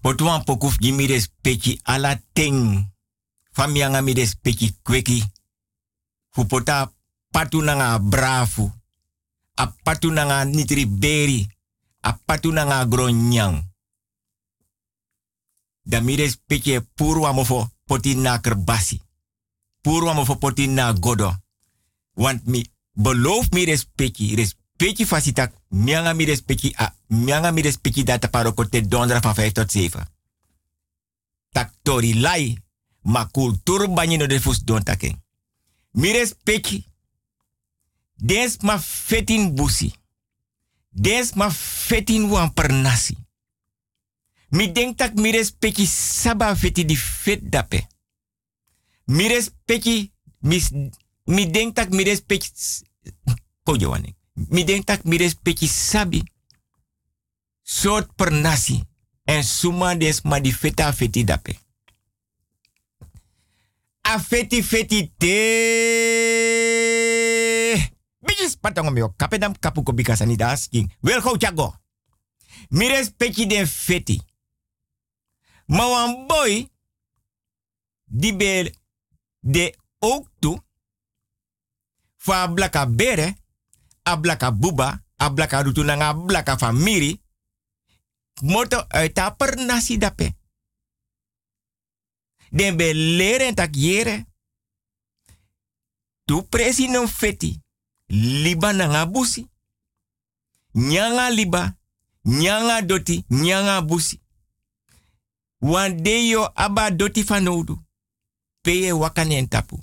[0.00, 2.88] Potuan pokuf gi mi respecti ala ting.
[3.52, 5.24] Famianga mi respecti kweki.
[6.30, 6.92] Fu pota
[7.30, 8.72] patu nanga brafu.
[9.54, 11.46] A patu nanga nitri beri.
[12.00, 13.64] A patu nanga gronyang.
[15.82, 19.02] Da mi respecti puru amofo poti na kerbasi.
[19.80, 21.36] Puru amofo poti na godo.
[22.14, 23.64] Want mi beloof mi.
[23.64, 24.34] Respecti
[25.06, 25.52] fasita.
[25.68, 26.94] Mianga mi respecti a.
[27.06, 30.10] Mianga mi respecti data paroko te dondra van 5 tot 7.
[31.50, 32.56] Tak tori lai.
[33.02, 35.22] Ma kultur banyi no de fus don taken.
[35.90, 36.86] Mi respecti.
[38.14, 39.92] Des ma fetin busi.
[40.88, 43.16] Des ma fetin wan per nasi.
[44.48, 47.86] Mi denk tak mi respecti saba feti di fet dape.
[49.04, 50.70] Mi respecti mis
[51.24, 52.84] mi denk tak mi respecti
[53.62, 54.17] kojo wane.
[54.46, 56.22] Mi denk tak respecti sabi
[57.62, 58.78] soort per nasi
[59.24, 61.58] en suma des ma di feta feti dape.
[64.00, 65.36] A feti feti te.
[68.18, 70.92] Bijis patong mi kapedam kapu ko bika sani das king.
[71.00, 71.74] Wel go chago.
[72.68, 74.22] Mi respecti den feti.
[75.66, 76.68] Ma wan boy
[78.04, 78.72] di be
[79.40, 80.62] de ook toe
[82.16, 83.36] fa blaka bere,
[84.08, 87.20] a blaka buba, a blaka rutu nanga blaka famiri,
[88.42, 90.36] moto uit a per nasi dape.
[92.50, 94.26] Den be leren tak yere.
[96.24, 97.60] Tu presi non feti.
[98.42, 99.46] Liba nanga busi.
[100.72, 101.76] Nyanga liba.
[102.22, 103.24] Nyanga doti.
[103.28, 104.20] Nyanga busi.
[105.58, 107.84] Wan de yo aba doti fanodu.
[108.60, 109.82] Peye wakanen tapu.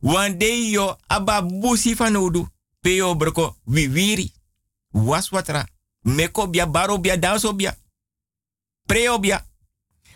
[0.00, 2.48] Wan de yo aba busi fanodu.
[2.82, 4.32] Peyo broko wiwiri.
[4.92, 5.66] Was watra.
[6.04, 7.76] Meko bia baro bia danso bia.
[8.86, 9.46] Preo bia.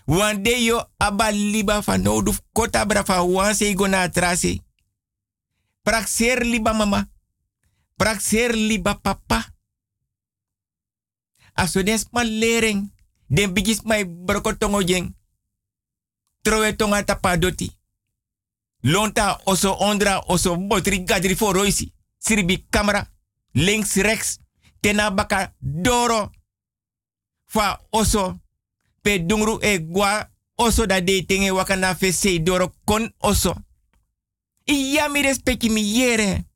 [0.06, 2.34] Wan de yo aba liba fanodu.
[2.52, 4.60] Kota brafa wan se gona trase.
[5.82, 7.08] Praxer liba mama.
[7.96, 9.54] Praxer liba papa.
[11.54, 12.92] Aso den sma lering.
[13.28, 15.14] Den bigis mai broko tongo jeng.
[16.42, 17.72] Trowe tonga tapa doti.
[18.82, 21.92] Lonta oso ondra oso botri gadri for roisi.
[22.26, 23.12] Siribi camera.
[23.52, 24.38] Links rechts.
[24.80, 26.30] Tena baka doro.
[27.44, 28.40] Fa oso.
[29.00, 33.54] Pe dungru e gwa oso da de tinge wakana fe sei doro kon oso.
[34.64, 36.48] Iya mi respecti mi yere.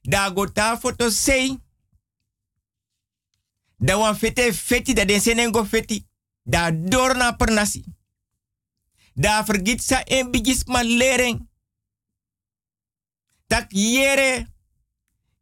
[0.00, 1.62] Da gota foto sei.
[3.76, 6.06] Da wan fete feti da den senengo feti.
[6.42, 7.84] Da dorna per nasi.
[9.14, 11.48] Da vergit sa en bigis ma lering.
[13.46, 14.53] Tak yere.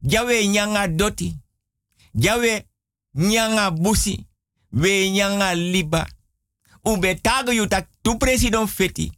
[0.02, 1.36] Jawe nyanga doti.
[2.14, 2.66] Jawe
[3.14, 4.26] nyanga busi.
[4.72, 6.08] We nyanga liba.
[6.84, 7.66] Ube tago yu
[8.02, 9.12] tu president feti.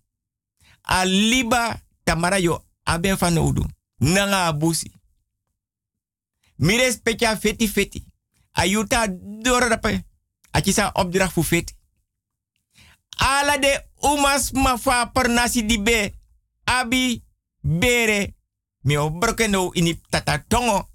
[0.83, 3.67] A liba tamara yo aben van odu.
[4.01, 4.93] Nanga busi.
[6.59, 8.05] Mi respecta feti feti.
[8.53, 9.09] Ayuta
[9.43, 10.05] dorape.
[10.53, 11.75] Achisa opdracht fu feti.
[13.17, 16.13] Ala de umas mafa per nasi di be.
[16.65, 17.23] Abi
[17.61, 18.35] bere.
[18.85, 20.89] Mi obroke no ini tata tongo.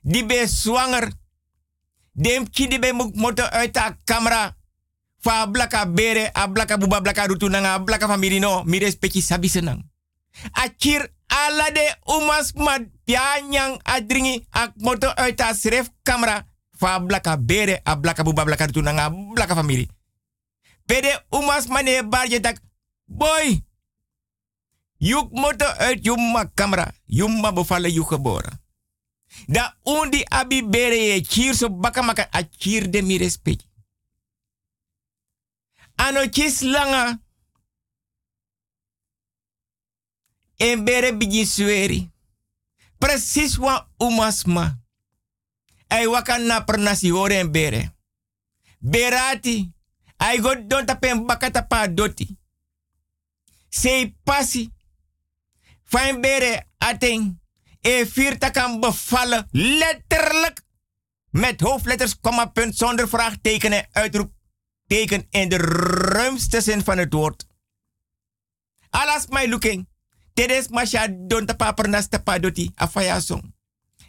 [0.00, 1.12] Di be zwanger.
[2.12, 4.56] Dem ki di be moto uit camera.
[5.20, 8.64] Fa blaka bere, a blaka buba blaka rutu nanga, blaka famiri no.
[8.64, 9.84] Mi respecti sabi senang.
[10.52, 16.46] Akir ala de umas ma pianyang adringi ak moto uit de sref camera.
[16.76, 19.88] Fa blaka bere, a blaka buba blaka rutu nanga, blaka famiri.
[20.86, 22.62] Pede umas mane barje tak.
[23.06, 23.62] Boy!
[24.98, 26.94] Yuk moto uit yumma camera.
[27.06, 28.64] Yumma bevallen geboren.
[29.46, 33.66] Da undi abi bere ye kir so baka maka a kir de mi respect.
[35.96, 37.20] Ano kis langa.
[40.56, 42.10] En bere bigi sueri.
[42.98, 44.78] Precies wa umasma.
[45.88, 47.94] Ay wakan na pernasi hore en bere.
[48.78, 49.72] Berati.
[50.18, 52.38] Ay god don tapen bakata pa doti.
[53.68, 54.70] Sei pasi.
[55.86, 57.40] Fijn bere ating.
[57.80, 59.48] E vier kan bevallen.
[59.50, 60.62] Letterlijk.
[61.30, 67.46] Met hoofdletters, komma, punt, zonder vraagtekenen, uitroepteken in de ruimste zin van het woord.
[68.90, 69.88] Alas my looking.
[70.34, 72.38] Tedes masha don tapa pernas tapa
[72.74, 73.54] afaya song.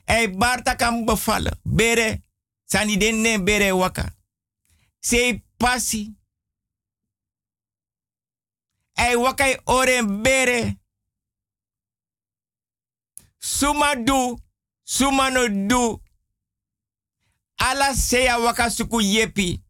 [0.06, 1.60] E barta kan bevallen.
[1.64, 2.24] Bere.
[2.66, 4.16] Sani den bere waka.
[5.00, 6.16] Sei pasi.
[8.94, 10.80] Ei wakai oren bere.
[13.48, 14.38] Suma du,
[14.84, 16.02] suma no du.
[17.58, 19.64] Ala seya waka suku yepi.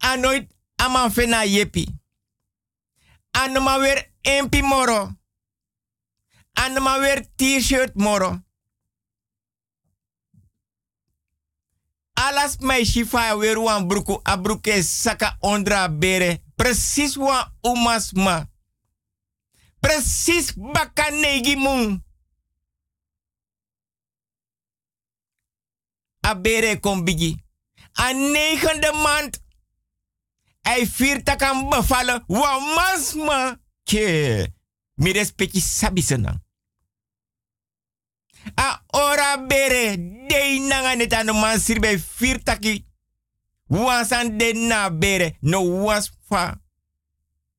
[0.00, 1.86] Anoit aman fena yepi.
[3.32, 5.12] Anoma weer empi moro.
[6.54, 8.40] Anoma weer t-shirt moro.
[12.14, 16.42] Alas mai shifa weer wan bruku abruke saka ondra bere.
[16.56, 18.48] Precies wan umasma.
[19.80, 22.04] Precies baka negi mun.
[26.20, 27.44] Abere kom bigi.
[27.92, 29.40] A negende maand.
[30.60, 31.68] Hij viert dat kan.
[32.26, 33.60] Wa masma.
[33.84, 34.52] Ke.
[34.94, 36.42] Mi respecti sabi senang.
[38.54, 39.96] A ora bere.
[40.26, 42.86] Dei nanga net aan de man sirbe vier taki.
[43.66, 45.36] Wansan de na bere.
[45.40, 46.60] No was fa.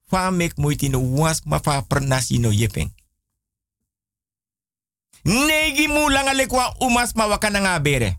[0.09, 2.91] Fa mek moeite no was ma fa pernasi no yepeng.
[5.25, 6.33] Negi mu langa
[6.79, 8.17] umas ma wakana bere.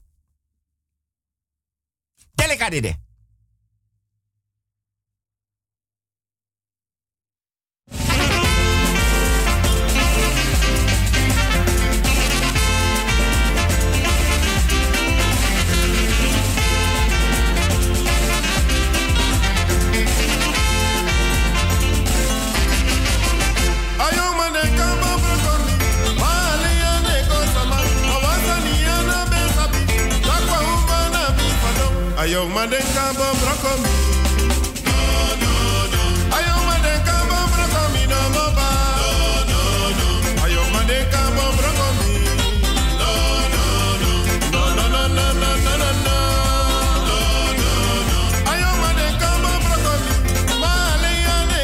[2.36, 2.70] Teleka.
[32.20, 32.20] Bifado.
[32.20, 33.94] Ayo mane kama brokoli,
[34.84, 34.98] no
[35.42, 35.52] no
[35.92, 36.02] no.
[36.36, 38.68] Ayo mane kama brokoli no moba,
[39.00, 39.10] no
[39.50, 39.60] no
[39.98, 40.08] no.
[40.44, 42.12] Ayo mane kama brokoli,
[43.00, 43.12] no
[43.54, 43.64] no
[44.02, 44.12] no.
[44.52, 46.18] No no no no no no no no.
[47.08, 47.18] No
[47.60, 47.72] no
[48.10, 48.20] no.
[48.82, 50.12] Mane kama brokoli,
[50.60, 51.60] mali ane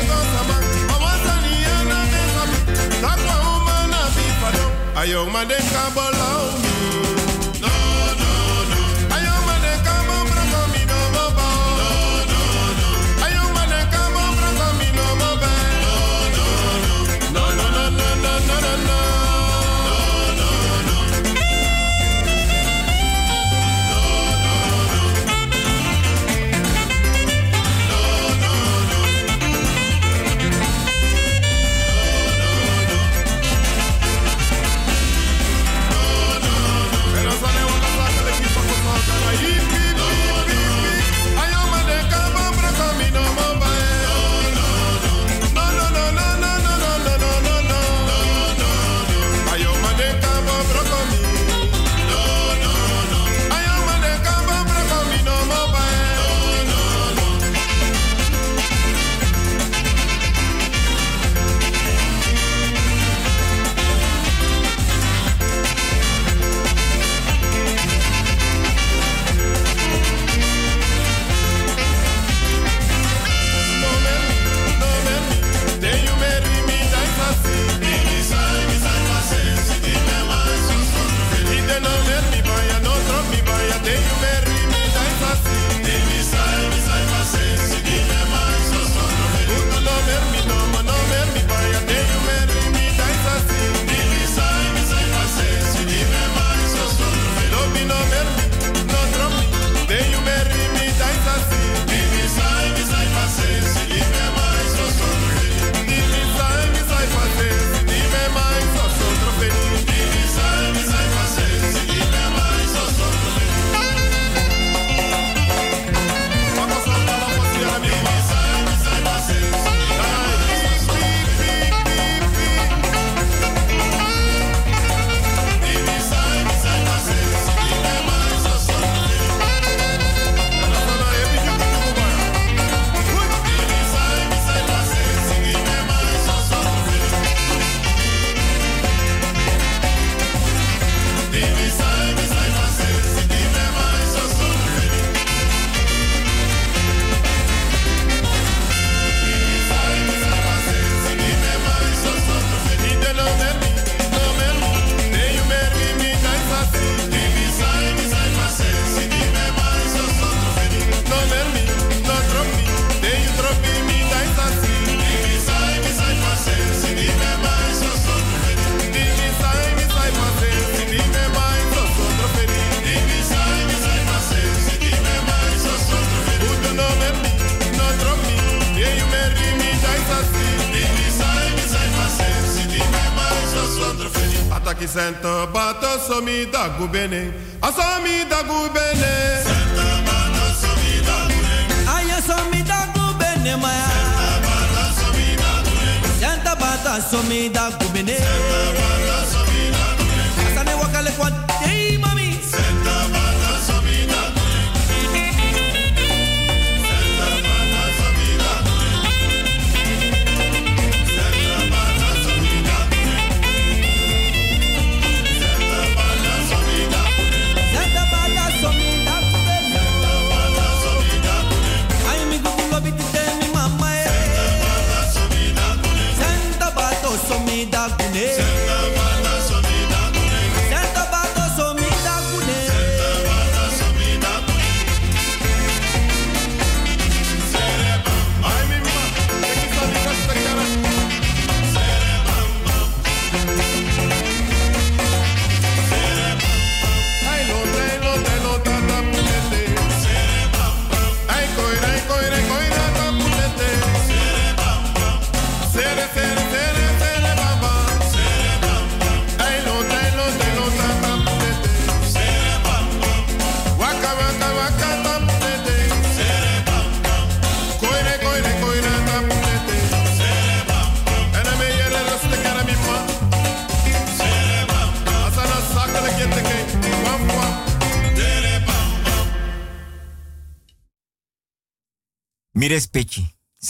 [186.67, 187.36] Agubene.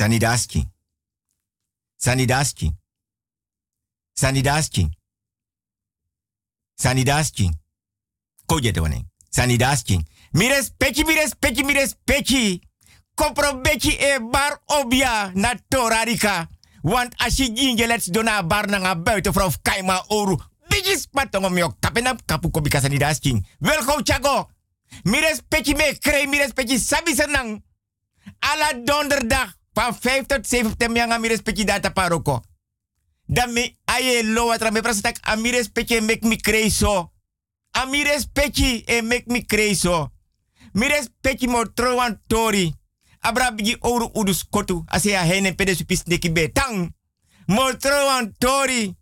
[0.07, 0.63] Sanidaski.
[1.97, 2.71] Sanidaski.
[4.15, 4.89] Sanidaski.
[6.75, 7.51] Sanidaski.
[8.47, 9.05] Koje de waning.
[9.31, 9.99] Sanidaski.
[10.33, 12.61] Mi respecti, mi respecti, mi respecti.
[13.15, 16.47] Kopro beki e bar obia na torarika.
[16.83, 17.15] Want
[17.55, 20.39] ginge lets dona bar na buiten vrouw kaima oru.
[20.69, 23.43] Bigis patong om yo kapenap kapu kobika sanidaski.
[23.59, 24.51] Welkom chago.
[25.03, 27.63] Mi respecti me krei, mi respecti sabi senang.
[28.39, 32.41] Alla donderdag van 5 tot 7 september yang ami respecti data paroko.
[33.29, 36.89] Dan me aye lo watra me prastak ami respecti make me crazy.
[37.77, 39.93] Ami respecti e make me crazy.
[40.73, 42.73] Mi respecti mo trowan tori.
[43.21, 46.95] Abra bigi ouro udus kotu ase ya hene pede supis neki be tang.
[47.47, 48.97] Mo trowan tori.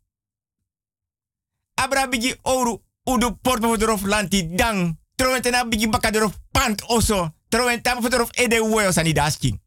[1.74, 3.76] Abra bigi ouro udu porto
[4.06, 4.98] lanti dang.
[5.14, 7.30] Trowan tena bigi bakadorof pant oso.
[7.48, 8.02] Trowen tam
[8.34, 9.63] ede uwe osani dasking.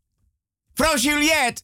[0.77, 1.61] Vrouw Juliette.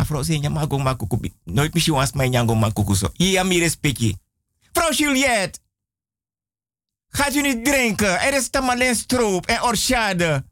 [0.00, 1.34] A vrouw zei, ja, mago makukubi.
[1.44, 3.10] Nooit misschien was mijn jango makukuso.
[3.12, 4.16] Ja, mi respecti.
[4.72, 5.58] Vrouw Juliette.
[7.08, 8.20] Gaat u niet drinken?
[8.20, 10.46] Er is tamalin stroop en orchade.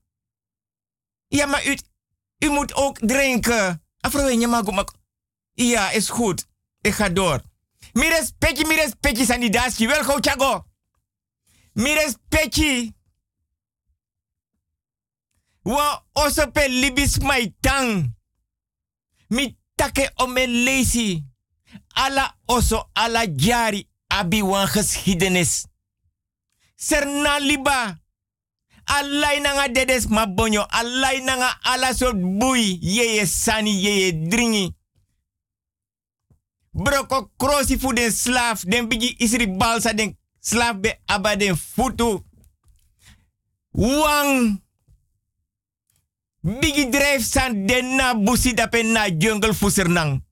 [1.28, 1.78] Ja, maar u,
[2.39, 3.82] u moet ook drinken.
[4.07, 4.93] A vrouw, ja, mago mak.
[5.53, 6.47] Ja, is goed.
[6.81, 7.43] Ik ga door.
[7.93, 9.86] Mi respecti, mi respecti, sani daski.
[9.86, 10.65] Welkom, Chago.
[11.73, 12.93] Mi respecti.
[15.69, 18.15] Wa oso pe libis mai tang.
[19.31, 21.24] Mi take o me lazy.
[21.95, 25.66] Ala oso ala jari abi wan geschiedenis.
[26.77, 27.99] Serna liba.
[28.86, 30.65] Alai nanga dedes mabonyo.
[30.70, 32.78] Alai nanga ala soort bui.
[32.82, 34.74] Yeye sani, yeye dringi.
[36.73, 38.65] Broko krosi fu den slaaf.
[38.65, 42.24] Den bigi isri balsa den slaaf be aba den futu.
[43.74, 44.62] Wang.
[46.40, 50.23] Bigi drijf san den na busi dape na jungle fusernang.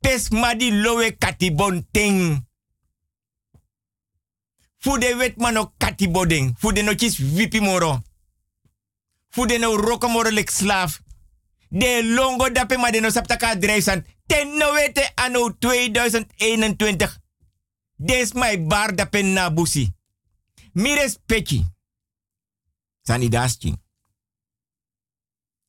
[0.00, 2.46] Pes madi lowe katibon ting.
[4.78, 6.54] Fu de wet mano katiboding.
[6.58, 8.02] Fu de no chis vipi moro.
[9.28, 11.00] Fu de no roko lek slaaf.
[11.70, 14.04] De longo dape ma de no saptaka drijf san.
[14.26, 17.18] Ten no wete anno 2021.
[17.96, 19.92] Des my bar dape na busi.
[20.72, 21.64] Mires peki.
[23.02, 23.28] Sani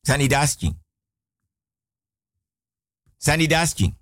[0.03, 0.07] dasking.
[0.07, 0.75] Sanidaski.
[3.17, 3.95] Sanidaski.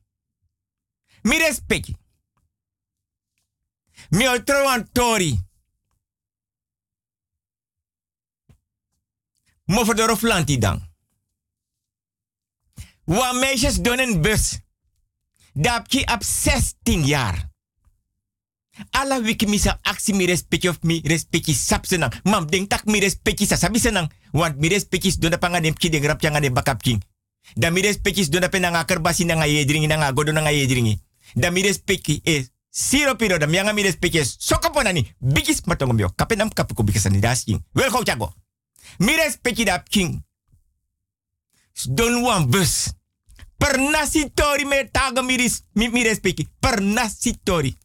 [1.22, 1.98] Mi respecti.
[4.10, 5.46] Mi otro antori.
[9.66, 10.96] Mo voor de roflanti dan.
[13.04, 14.60] Wa meisjes doen een bus.
[15.54, 17.47] Dapki op 16 jaar.
[18.92, 22.14] Alla wiki misa actie mi respecti of mi respecti sapsenang.
[22.24, 24.10] Mam denk tak mi respecti sa sabi senang.
[24.32, 27.02] Want mi respecti dona panga dem ki de grap yang ade bakap king.
[27.56, 31.00] Da mi respecti dona pe nanga kerbasi nanga yedringi nanga godo nanga yedringi.
[31.34, 35.16] Da mi respecti e siro piro da mianga mi respecti sokoponani.
[35.18, 36.12] Bigis matongom yo.
[36.16, 37.64] Kapenam kapuko bikasani das king.
[37.74, 38.34] Wel go chago.
[38.98, 40.24] Mi respecti da king.
[41.90, 42.94] Don wan bus.
[43.58, 45.36] Per nasitori me taga mi,
[45.74, 46.48] mi, mi respecti.
[46.60, 47.76] Per nasitori.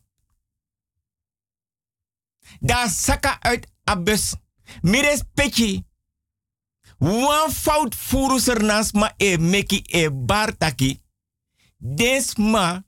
[2.63, 4.35] Da saka uit abus.
[4.83, 5.85] Mi respecti.
[6.99, 11.01] Wan fout furu sernas ma e meki e bartaki.
[11.77, 12.85] Des ma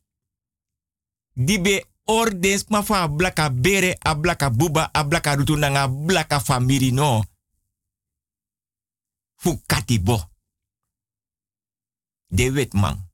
[1.32, 5.88] di be or des ma fa blaka bere a blaka buba a blaka rutu nanga
[5.88, 7.24] blaka famiri no.
[9.34, 9.60] Fu
[10.02, 10.30] bo.
[12.26, 13.10] De wetman.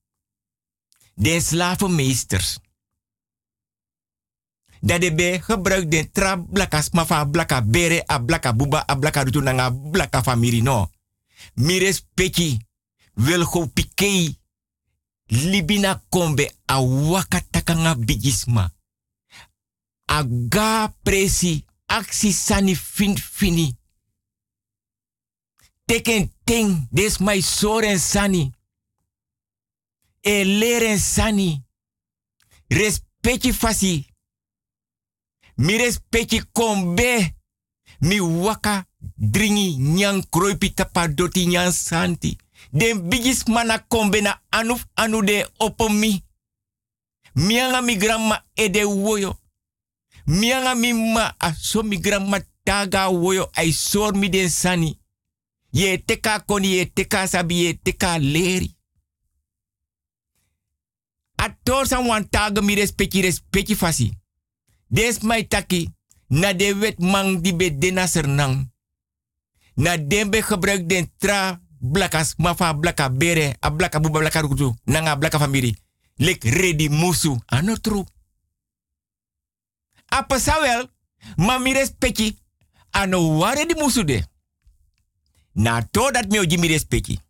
[1.15, 2.59] De slavenmeesters.
[4.81, 9.23] Dat de be gebruik de tra blaka smafa blaka bere a blaka buba a blaka
[9.23, 10.91] rutu nanga blaka famiri no.
[11.55, 12.59] Mires peki
[15.27, 18.73] libina kombe a bigisma.
[20.05, 23.79] Aga presi aksi sani fin fini.
[25.85, 28.53] Teken ting des mai soren sani.
[30.21, 31.65] E sani.
[32.67, 34.10] Respecti fasi.
[35.61, 37.35] Mi respecti kombe.
[38.01, 42.37] Mi waka dringi nyang kroipi tapa doti nyang santi.
[42.73, 46.25] Den bigis mana kombe na anuf anu de opomi.
[47.35, 49.39] Mianga mi grandma ede woyo.
[50.27, 54.99] Mianga mi ma aso mi grandma taga woyo ai sor mi den sani.
[55.73, 58.77] Ye teka koni ye teka sabi ye teka leri.
[61.37, 64.20] Ator san wan taga mi respecti respecti fasi.
[64.91, 65.95] Des mai taki
[66.27, 68.07] na de wet mang di be dena.
[69.75, 74.75] Na den be gebruik den tra blakas mafa blaka bere a blaka buba blaka rukutu
[74.85, 75.77] nanga blaka famiri.
[76.17, 78.05] Lek ready musu ano tru.
[80.37, 80.91] Sawel
[81.37, 82.39] ma mi respecti
[82.91, 84.25] ano ware di musu de.
[85.53, 87.21] Na to dat me oji mi respecti.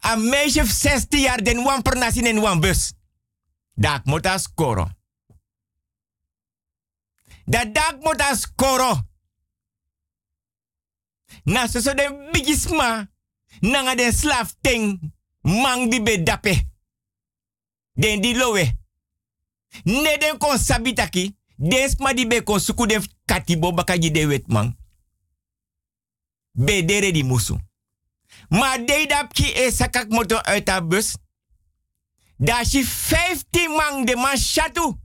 [0.00, 2.92] A meisje 16 jaar den wan en wan bus.
[3.74, 4.95] Dak mota skoro.
[7.46, 9.02] Dat dak mota skoro.
[11.44, 13.08] Na so so den bigisma.
[13.60, 15.12] Nanga den slaaf ting.
[15.42, 16.54] Mang di be dape.
[17.94, 18.64] Den di lowe.
[19.84, 21.36] Ne den kon sabitaki.
[21.56, 22.86] Den sma di be kon suku
[23.24, 24.76] katibo baka ji de wet man.
[26.52, 27.56] Be dere di musu.
[28.48, 31.16] Maar deed dat ki e sakak moto uit bus.
[32.36, 34.96] Da shi 15 man de man shatu.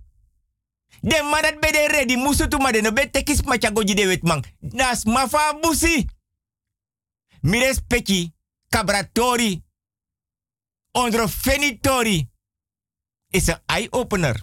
[1.02, 3.84] De man dat be de ready musu tu maar de no be tekis ma chago
[3.84, 4.44] ji de wet man.
[4.60, 6.06] Das mafa busi.
[7.42, 8.34] Mi respecti
[8.70, 9.64] cabratori.
[10.92, 12.30] Ondro fenitori.
[13.30, 14.42] Is een eye-opener.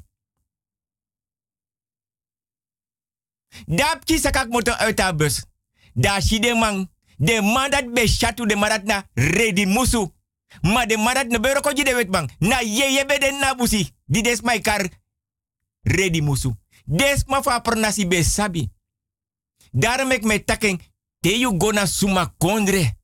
[3.66, 5.44] Dap ki sakak moto uit haar bus.
[5.94, 6.90] Da shi de man.
[7.16, 10.10] De man dat be shatu de man na ready musu.
[10.60, 12.10] Maar de man dat koji de wet.
[12.39, 13.90] Na ye ye be de na busi.
[14.05, 14.89] Di kar
[15.82, 16.55] ready musu.
[16.84, 18.70] Des ma fa pernasi be sabi.
[19.70, 20.80] Daarom ik me taking.
[21.20, 22.96] Te you gona suma kondre.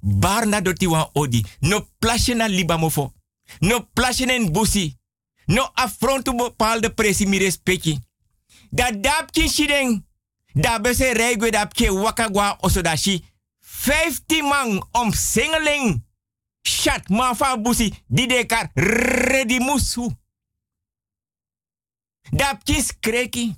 [0.00, 1.44] Bar na doti odi.
[1.60, 3.12] No plasje na libamofo.
[3.58, 4.98] No plasje en busi.
[5.46, 7.98] No affrontu bepaalde presi mi respecti.
[9.30, 10.06] Ki shideng.
[10.52, 13.24] Da bese regwe dap ke wakagwa osodashi.
[13.58, 16.04] 15 man om singeling.
[16.62, 17.94] Shat man van busi.
[18.06, 20.10] Die dekar ready musu.
[22.30, 23.54] Dap ki skreki.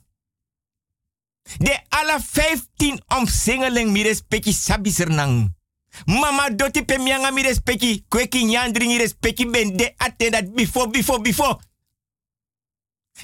[1.59, 5.55] De alle 15 om singeling mi respecti sabi sernang.
[6.07, 7.43] Mama doti pe mianga mi.
[8.09, 11.59] Kweki nyandringi respecti ben de attendat before, before, before.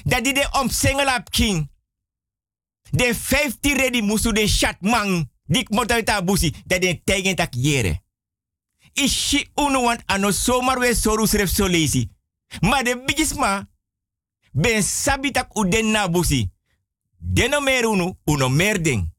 [0.03, 1.69] Dat die de om singelap king.
[2.91, 5.29] De 50 ready musu de chat man.
[5.45, 6.53] Dik mot uit haar busi.
[6.65, 8.01] Dat de tegen tak jere.
[8.93, 11.67] Ishi unu want ano zomaar we soru sref so.
[12.59, 13.68] Maar de bigisma.
[14.51, 16.49] Ben sabi tak u den na busi.
[17.17, 19.13] Deno mer unu, uno mer ding.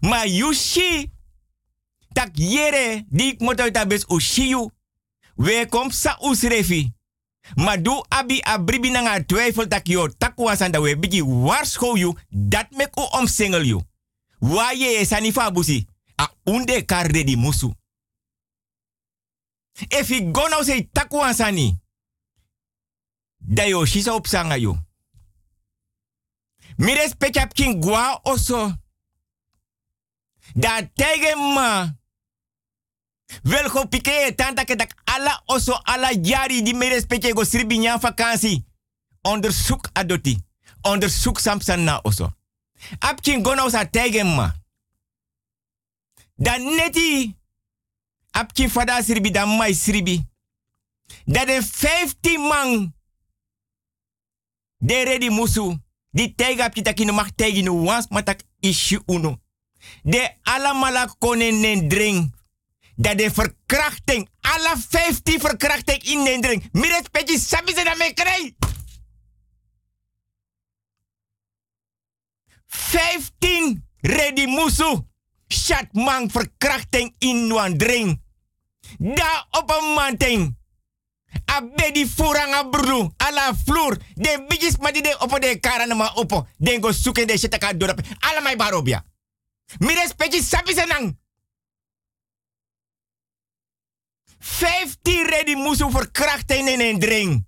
[0.00, 1.12] Maar you shi.
[2.12, 3.04] Tak jere.
[3.08, 4.70] Dik mot uit haar bus u shiyu.
[5.34, 6.94] We kom sa usrefi.
[7.54, 12.16] Maar do abi abribi na nga twijfel tak yo takwa sanda we bigi warschow you.
[12.28, 13.82] Dat mek u omsingel you.
[14.38, 15.86] Wa ye sani fa busi.
[16.16, 17.74] A unde kar di musu.
[19.88, 21.76] If you go now sani.
[23.48, 24.76] Dayo shisa op sanga yo.
[26.76, 26.92] Mi
[27.40, 28.74] ap gwa oso.
[30.54, 31.96] Da tegemma.
[33.42, 37.78] Wel go pike tanta ke dak ala oso ala jari di mi respect go sribi
[37.78, 38.00] nyan.
[39.22, 40.38] Onderzoek adoti.
[40.82, 42.32] Onderzoek samsan na oso.
[42.98, 44.52] Ap king gona osa tegen ma.
[46.36, 47.34] Neti.
[48.30, 50.24] Ap king fada sribi dan mai sribi.
[51.24, 52.94] Dat de 15 man
[54.76, 55.78] de redi musu.
[56.10, 59.36] Di tega pita kino tegen tegi no wans matak nou ishi uno.
[60.02, 62.34] De alamala konen dring.
[62.96, 66.68] Dat de verkrachting, alle 15 verkrachting in nendring.
[66.72, 68.52] Mires petje sabi ze daarmee krijg.
[72.66, 75.04] 15 redi musu.
[75.48, 78.22] Schatman verkrachting in nuandring.
[78.98, 80.56] Da op een manting
[81.46, 83.96] a bedi furanga bru ala flur.
[84.14, 86.46] De bigis madi de opo de karana ma opo.
[86.56, 89.04] Den go suke de shitaka dorap ala mai barobia
[89.78, 91.18] mi respecti sapi senang.
[94.38, 97.44] 15 ready moesten verkrachten in een drink.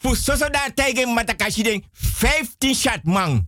[0.00, 3.47] Fu soso da tegen matakashi den 15 shot man.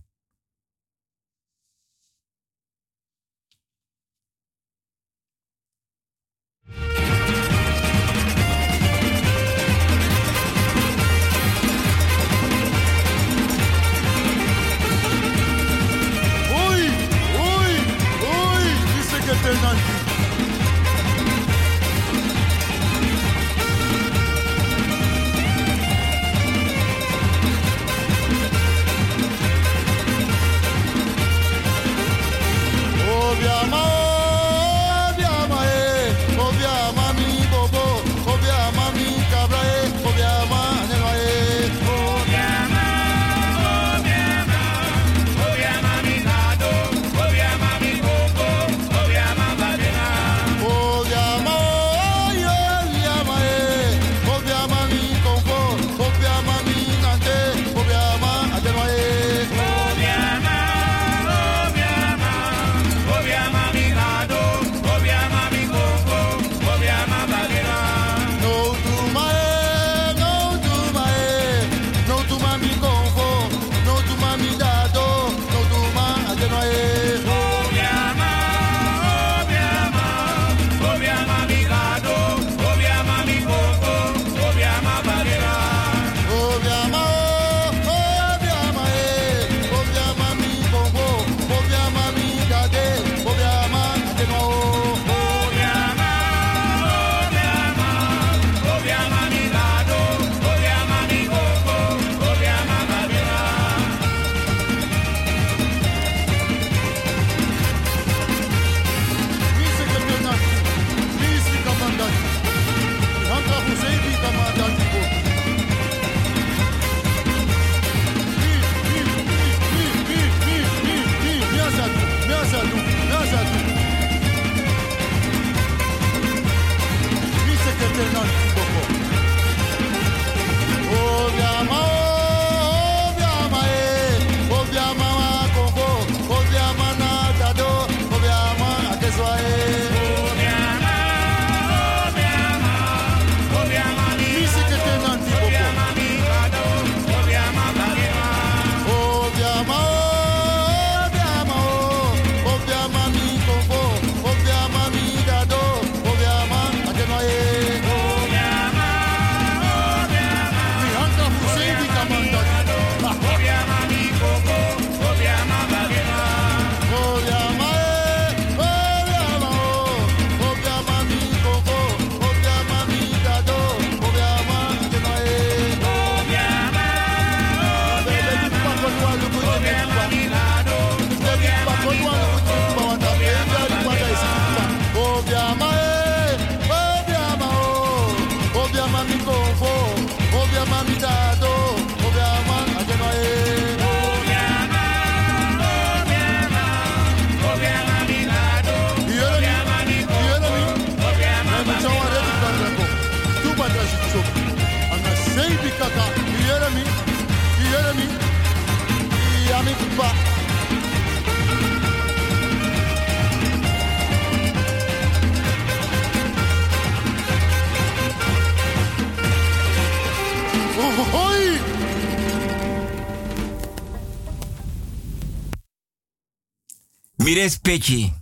[227.31, 228.13] mi respecti.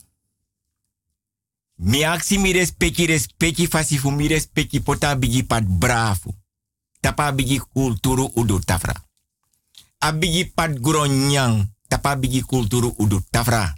[1.82, 4.30] Mi aksi mi respecti, respecti fasi fu mi
[4.84, 6.36] pota bigi pat brafu.
[7.00, 8.94] Tapa bigi kulturu udu tafra.
[10.00, 13.74] Abigi pat gronyang, tapa bigi kulturu udu tafra.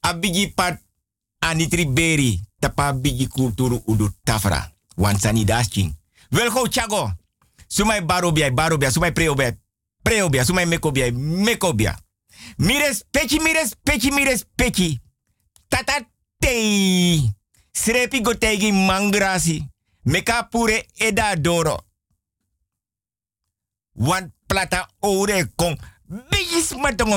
[0.00, 0.82] Abigi pat
[1.38, 4.72] anitri beri, tapa bigi kulturu udu tafra.
[4.96, 5.94] Wansani dasking.
[6.30, 7.12] Welko chago.
[7.68, 9.56] Sumai barobia, barobia, sumai preobia,
[10.02, 11.98] preobia, sumai mekobia, mekobia.
[12.56, 15.00] Mires pechi, mires pechi, mires pechi.
[15.68, 16.00] Tata
[16.38, 17.30] tei.
[17.72, 19.68] Srepi gotegi mangrasi.
[20.04, 21.78] Meka pure eda doro.
[23.92, 25.44] Wan plata ore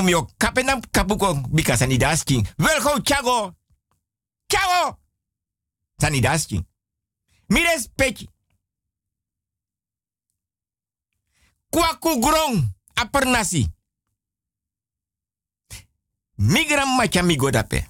[0.08, 0.28] yo.
[0.36, 1.46] Kapenam kapukong.
[1.50, 2.46] Bika sanidasking.
[2.58, 3.54] Welgo chago.
[4.46, 4.98] Chago.
[6.00, 6.64] Sanidasking.
[7.48, 8.28] Mires pechi.
[11.70, 12.68] Kwaku grong.
[12.94, 13.68] Apernasi.
[16.42, 17.86] Migram macha mi godape.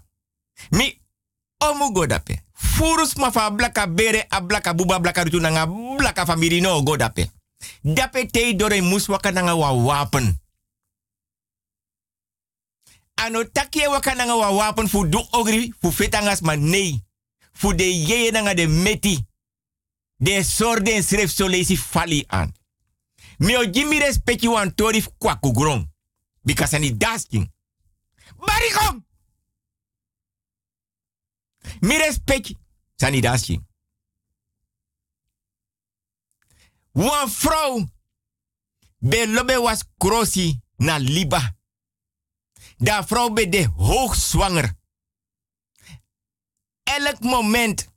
[0.73, 1.01] Mi
[1.61, 2.43] omu godape.
[2.53, 6.25] Furus ma fa blaka bere a blaka buba blaka rutu nanga blaka
[6.61, 7.31] no godape.
[7.83, 10.39] Dape te dore mus waka nanga wa wapen.
[13.17, 17.01] Ano takie waka nanga wa wapen fu du ogri fu fetangas ma nee.
[17.55, 19.25] Fu de yeye de meti.
[20.19, 22.53] De sorde sref so lesi fali an.
[23.39, 25.89] Mi o jimi respecti wan tori kwa kugron.
[26.45, 27.49] Because ani dasking.
[28.37, 29.05] Barikong!
[31.81, 32.59] Mi respecti.
[32.97, 33.67] Sani dasking.
[36.93, 37.87] Wan vrouw.
[38.99, 41.57] Be lobe was krosi na liba.
[42.77, 44.75] Da vrouw be de hoogzwanger.
[46.83, 47.91] Elk moment.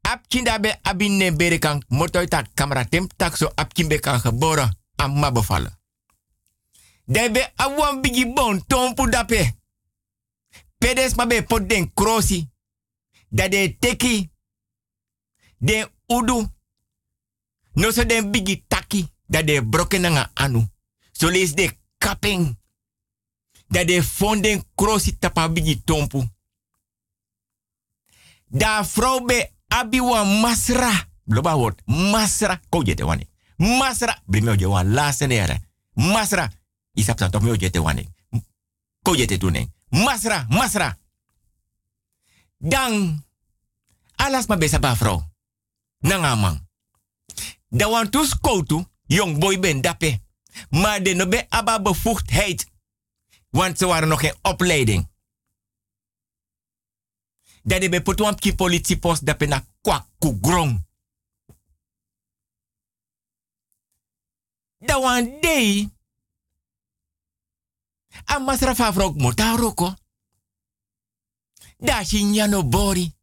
[0.00, 4.78] Apkinda be abine bere kan motoy tak kamera tem tak so apkin kan geboren.
[4.96, 5.78] Amma bevallen.
[7.06, 9.54] De be awan bigi bon tompu dape.
[10.78, 12.48] Pedes ma be pot den krosi.
[13.28, 14.30] Da de teki.
[15.58, 16.46] Den udu.
[18.06, 19.08] Den bigi taki.
[19.26, 20.66] Da de broken nga anu.
[21.12, 22.58] So lees de kapping.
[23.68, 26.24] Da de fonden krosi tapa bigi tompu.
[28.46, 31.08] Da vrouw be abi wan masra.
[31.24, 31.82] Bloba word.
[31.84, 32.60] Masra.
[32.68, 33.28] Ko jete wani.
[33.56, 34.22] Masra.
[34.26, 35.60] Brime oje wan laatste.
[35.94, 36.52] Masra.
[36.96, 38.08] Isap san tomi oje te wani.
[39.02, 39.68] Ko jete.
[39.88, 40.46] Masra.
[40.48, 40.96] Masra.
[42.58, 43.24] Dan.
[44.16, 45.22] Alas ma besa ba vrouw.
[45.98, 46.68] Nanga man.
[47.68, 48.84] Da wan tu skoutu.
[49.06, 50.20] Jong boy ben dape.
[50.70, 52.66] Maar de no be aba bevoegdheid.
[53.50, 55.08] Want ze waren nog geen opleiding
[57.66, 60.84] dat de be potuan ki politiepost dat pe na kwa kugrong.
[64.78, 65.95] Da wan dei.
[68.24, 69.94] A masra fa frok mota roko.
[71.78, 73.14] Da shi nyano bori.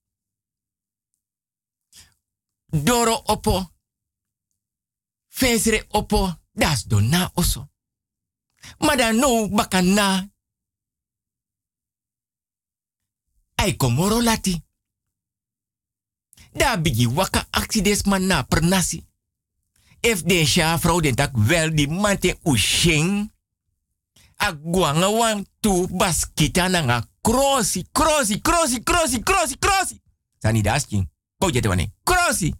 [2.65, 3.71] Doro opo.
[5.27, 6.41] Fesre opo.
[6.51, 7.69] Das do na oso.
[8.77, 10.31] Maar dan no bakana.
[13.55, 13.75] Ai
[14.21, 14.63] lati.
[16.51, 19.07] Da bigi waka accidents man na pernasi.
[19.99, 23.32] If de sha vrouw den tak wel di mante ushing.
[24.43, 30.01] A guanga wan tu baskita na nga crossi, crossi, crossi, crossi, crossi, crossi.
[30.41, 31.07] Sani dasking.
[31.39, 31.93] Ko jete wane.
[32.03, 32.53] Crossi.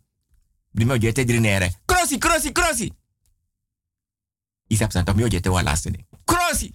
[0.72, 1.74] Bimo jete drinere.
[1.86, 2.94] Crossi, crossi, crossi.
[4.68, 6.06] Isap santom yo jete wa laste ne.
[6.24, 6.72] Crossi.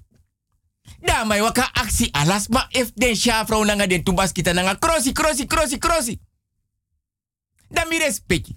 [1.00, 5.12] Da mai waka aksi alas ma if den shafrau nanga den tubas kita nanga crossi
[5.12, 6.20] crossi crossi crossi.
[7.70, 8.56] Da mi respecti.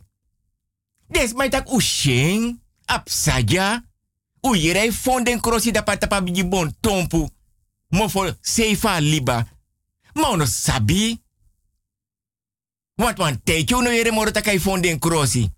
[1.08, 3.84] Des mai tak usheng ap saja.
[4.42, 7.30] U yere fonden crossi da patapa bigi bon tompu.
[7.88, 9.48] Mo fo seifa liba.
[10.14, 11.22] Ma ono sabi.
[12.96, 15.50] Want wan teki no yere moro takai fonden crossi.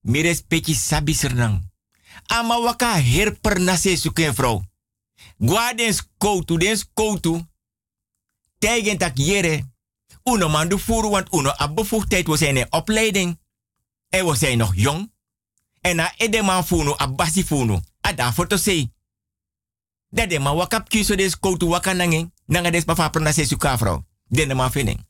[0.00, 1.68] Mi respecti sabi sernang
[2.28, 4.62] ama waka her per nase suken vrouw.
[5.38, 7.46] Gwa den skoutu, den skoutu.
[8.58, 9.64] Tegen tak jere.
[10.22, 12.26] Uno man du voeren, want uno a bevoegdheid.
[12.26, 13.38] We zijn in opleiding.
[14.08, 15.12] En we zijn nog jong.
[15.94, 17.80] Na ede man funu, a basi funu.
[18.00, 18.92] A da foto sei.
[20.08, 22.32] Dat de man wakap kiso des skoutu waka nanging.
[22.46, 24.04] Nanga des pa per nase suka vrouw.
[24.28, 25.06] Den man vining.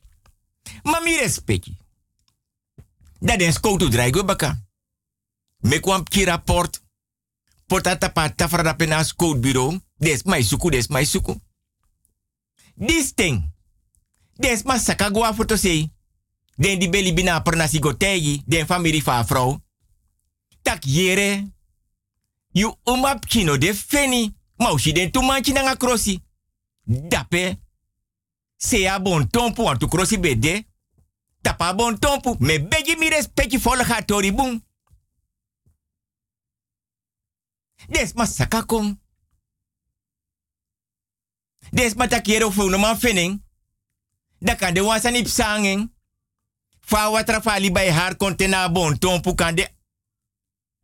[0.83, 1.77] Maar mi respecti.
[3.19, 4.67] Dat den skoutu draai baka.
[5.59, 6.83] Me kwam ki rapport
[7.67, 9.05] potata pa tafra da pena
[9.41, 9.81] bureau.
[9.97, 11.41] Des mai suku, des mai suku.
[12.87, 13.53] This thing.
[14.35, 15.93] Des ma saka foto sei.
[16.57, 17.43] Den di beli bina
[17.99, 19.25] tegi, den family fa.
[20.69, 21.49] Tak yere.
[22.53, 24.35] You umap kino de feni.
[24.57, 26.23] Mausi den tu manchi nanga krosi.
[26.85, 27.59] Dape.
[28.57, 30.67] Se ya bon tompu an tu krosi bede.
[31.41, 32.37] Tapa bon tompu.
[32.39, 34.63] Me begi mi respecti volga tori boom.
[37.89, 39.01] Des ma saka kom.
[41.71, 43.43] Des ma takiero fu no man fening.
[44.39, 45.93] Da kan de wansan ip sanging.
[46.81, 49.77] Fa watra fa li bij haar kontena bon tompu kan de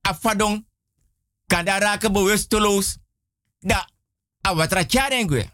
[0.05, 0.65] afadong.
[1.47, 2.13] Kan da raken.
[3.61, 3.87] Da
[4.41, 5.51] a watra charengwe.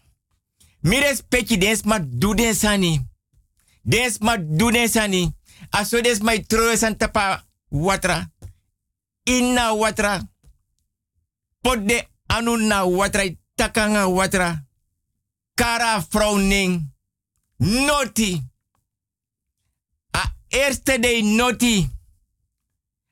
[0.81, 3.07] Mires peki des ma den sani.
[3.83, 5.35] Des ma du den sani.
[5.71, 5.99] Aso
[6.77, 8.31] san tapa watra.
[9.25, 10.21] Inna watra.
[11.61, 13.25] Pot de anu na watra.
[13.55, 14.67] Takanga watra.
[15.55, 16.93] Kara vrouw ning.
[17.57, 18.43] Noti.
[20.11, 22.00] A eerste day noti.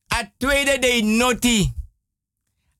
[0.08, 1.72] A tweede day noti.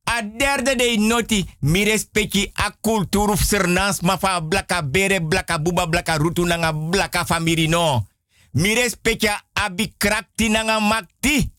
[0.04, 1.44] A derde day noti.
[1.60, 7.24] Mi respecti a kulturu sernans ma fa blaka bere blaka buba blaka rutu nanga blaka
[7.24, 8.06] famiri no.
[8.52, 9.94] Mi respecti abi
[10.48, 11.52] nanga makti.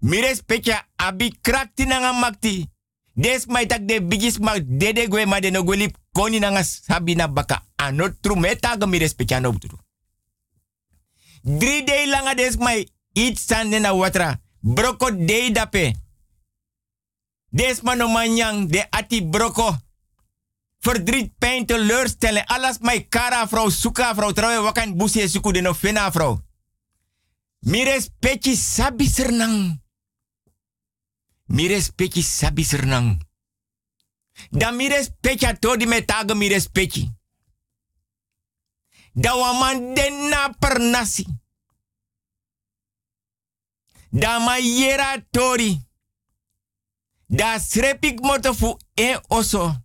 [0.00, 1.32] Mi respecti abi
[1.86, 2.70] nanga makti.
[3.14, 7.28] Des mai tak de bigis ma dede gwe ma de no gweli koni nanga sabina
[7.28, 9.76] baka anotru meta ga mi respecti ano buturu.
[11.42, 14.40] Drie day langa des mai iets sande na watra.
[14.60, 15.94] Broko day dape.
[17.48, 19.76] Des mano manyang de ati broko.
[20.78, 22.46] Verdriet, pijn, teleurstellen.
[22.46, 24.32] Alles mai kara vrouw, suka vrouw.
[24.32, 26.40] Trouwe wakan busie suku de no fena vrouw.
[27.58, 29.80] Mi respecti sabi sernang.
[31.44, 33.20] Mi respecti sabi sernang.
[34.50, 37.12] Da mi respecti a todi me taga mi respecti.
[39.12, 41.26] Da waman den na per nasi.
[44.14, 45.80] Da ma yera tori.
[47.26, 49.84] Da srepik moto fu e oso.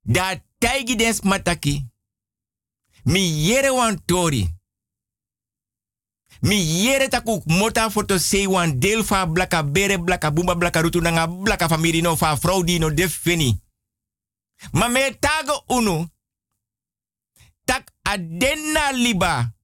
[0.00, 1.86] Da taigi des mataki.
[3.04, 4.48] Mi yere wan tori.
[6.40, 8.78] Mi yere taku mota foto sei wan
[9.32, 13.60] blaka bere blaka bumba blaka rutu blaka famiri no fa fraudi no defini.
[15.20, 16.08] Tago unu.
[17.64, 19.54] Tak adenna liba.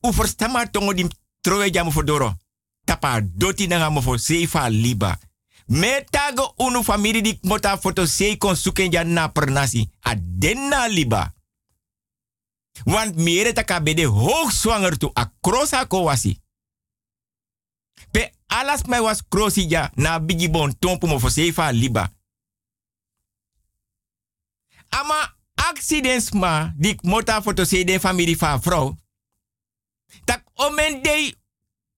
[0.00, 1.08] U verstama tongo di
[1.44, 2.34] trowe jamu fodoro.
[2.84, 5.18] Tapa doti nanga mo fo sei fa liba.
[5.66, 9.90] Me tago unu famiri di mota foto sei kon suken ja na pernasi.
[10.00, 11.32] Adenna liba.
[12.84, 16.38] Want mere taka bede hoogzwanger tu a krosa ko wasi.
[18.10, 22.12] Pe alas mij was krosi ja na bigi bon tompu mo fa liba.
[24.88, 28.96] Ama accidents ma dik mota foto se de family fa vrouw.
[30.24, 31.34] Tak omen dei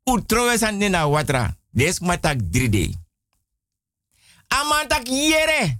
[0.04, 1.56] utrowe san na watra.
[1.72, 2.98] Des matak drie
[4.48, 5.78] Ama tak yere.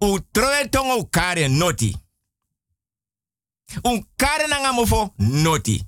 [0.00, 1.96] Utrowe tongo kare noti.
[3.82, 5.82] Un kare nanga mofo noti.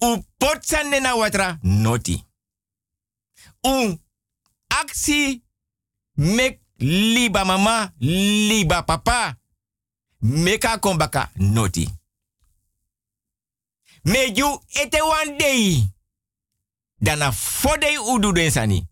[0.00, 2.24] Un potsande na watra noti.
[3.62, 4.00] Un
[4.68, 5.42] aksi
[6.14, 7.92] mek liba mama,
[8.48, 9.36] liba papa.
[10.20, 11.99] Meka kombaka noti.
[14.02, 15.92] Meju ete one day.
[16.98, 18.88] Dana fodei udu den sani.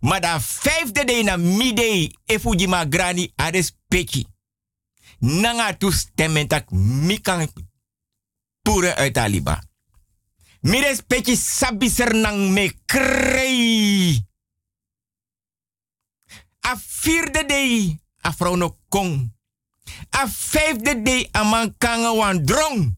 [0.00, 4.26] Maar da vijfde day na midday efuji ma grani ades peki
[5.18, 5.90] nanga tu
[6.46, 7.48] tak mikang
[8.62, 9.62] pure uit Aliba.
[10.60, 14.26] Mi respecti sabi nang me krei.
[16.60, 19.32] A vierde day a vrouw no kong.
[20.10, 22.97] A vijfde day a man kanga wan drong.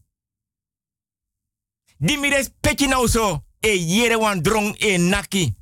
[2.01, 2.29] Di mi
[3.59, 5.53] e yere wan drong e naki.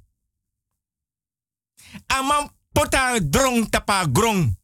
[2.07, 4.56] A man pota drong tapa grong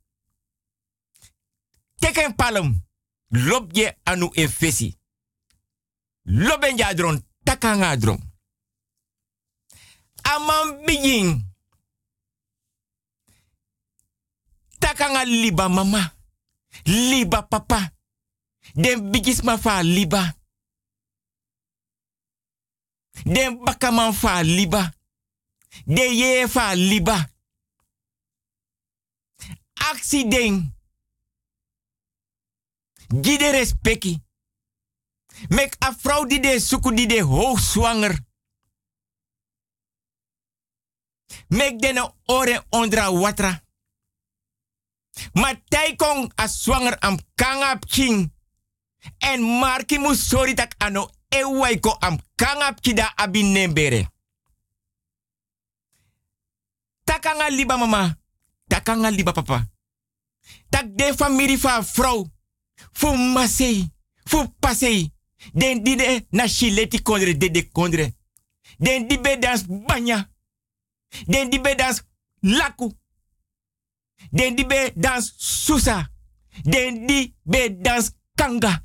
[2.00, 2.84] teken palem.
[3.28, 4.98] Lob je anu e fesi.
[6.22, 8.20] Loben ja dron, takanga dron.
[10.22, 11.54] Aman begin.
[14.80, 16.14] Takanga liba mama.
[16.84, 17.92] Liba papa.
[18.74, 20.36] Den bigis ma fa liba.
[23.24, 24.94] Den bakaman fa liba.
[25.86, 27.30] De ye fa liba.
[29.74, 30.74] Accident.
[33.08, 34.24] Gide respecti.
[35.48, 38.20] Mek a vrouw die de suku die de hoogzwanger.
[41.48, 43.64] Mek den ore ondra watra.
[45.34, 48.34] Ma taikong a zwanger am kangap king.
[49.18, 51.10] En marki mu sorry tak ano
[51.40, 53.54] ewaiko am kangap kida abin.
[57.06, 58.18] Takanga liba mama.
[58.68, 59.68] Takanga liba papa.
[60.70, 62.28] Tak de famiri fa vrouw.
[62.92, 63.92] Fu masei.
[64.24, 65.14] Fu pasei.
[65.54, 68.14] Den di de na shileti kondre de de kondre.
[68.78, 70.30] Den di be dans banya.
[71.28, 72.02] Den die be dans
[72.40, 72.92] laku.
[74.32, 76.10] Den die be dans susa.
[76.64, 78.84] Den die be dans kanga.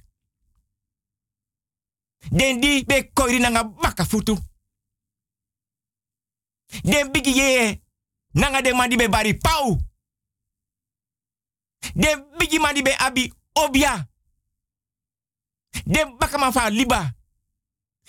[2.29, 4.37] Den die be koiri nanga baka futu.
[6.83, 7.83] Den bigi ye
[8.33, 9.79] nanga de mandi be bari pau.
[11.95, 14.09] Den bigi mandi be abi obia.
[15.85, 17.15] Den baka liba.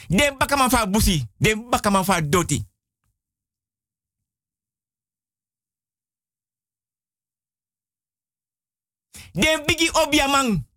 [0.09, 1.25] Den baka busi.
[1.39, 2.65] Den baka doti.
[9.33, 10.70] Den bigi obia man.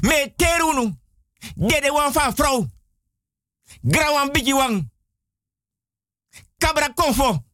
[0.00, 0.96] Me terunu.
[1.54, 2.66] Dede wan fa vrouw.
[3.80, 4.90] Grawan bigi wan.
[6.58, 7.44] Kabra konfo.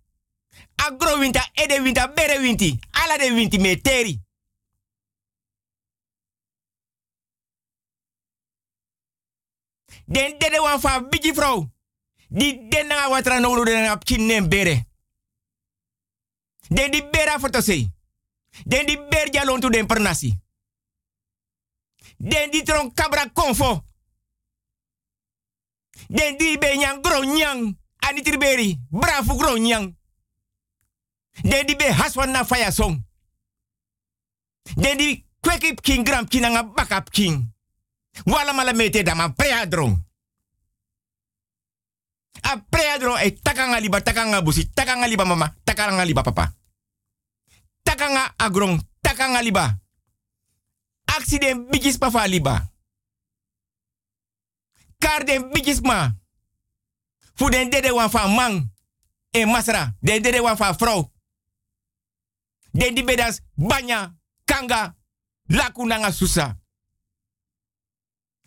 [0.75, 2.79] Agro winta, ede winta, bere winti.
[2.91, 4.23] Ala de winti me teri.
[10.07, 11.73] Den dede wan fa bigi vrouw.
[12.29, 14.85] Di den na watra no den na pchinen bere.
[16.69, 17.93] Den di bera foto sei.
[18.65, 19.31] Den di ber
[19.61, 20.44] tu den pernasi.
[22.19, 23.85] Den di tron kabra konfo.
[26.09, 27.77] Den di be nyang gro nyang.
[27.99, 28.79] Ani triberi.
[28.91, 29.97] Bravo gro nyang.
[31.43, 33.05] Den di be haswan na faya song.
[34.77, 37.53] Den di kwekip king gram kinanga bakap king.
[38.27, 39.99] Wala mala mete dama preadron.
[42.45, 46.55] A preadron e takanga liba takanga busi takanga liba mama takanga liba papa.
[47.83, 49.84] Takanga agron takanga liba.
[51.17, 52.73] Accident bigis pa liba.
[54.99, 56.13] Kar den bigis ma.
[57.35, 58.73] Fu den dede wan fa man.
[59.31, 59.95] E masra.
[60.01, 61.13] Den dede wan fa vrouw.
[62.75, 64.15] Den bedas banya,
[64.45, 64.97] kanga,
[65.47, 66.59] laku nanga susa.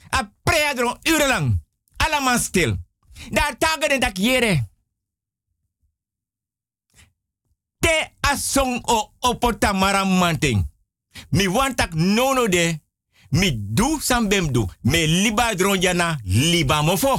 [0.09, 1.63] A preadron urenlang.
[1.97, 2.77] Allemaal stil.
[3.29, 4.69] Daar tagen den dak yere.
[7.79, 10.69] Te asong o opota maramanting.
[11.29, 12.79] Mi wantak nono de.
[13.29, 14.65] Mi du sambem du.
[14.81, 17.17] Me liba dronjana liba mofo.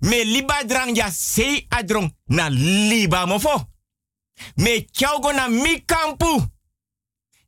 [0.00, 3.68] Me liba drangja sei adrong na liba mofo.
[4.54, 6.42] Me chaugo na mi kampu.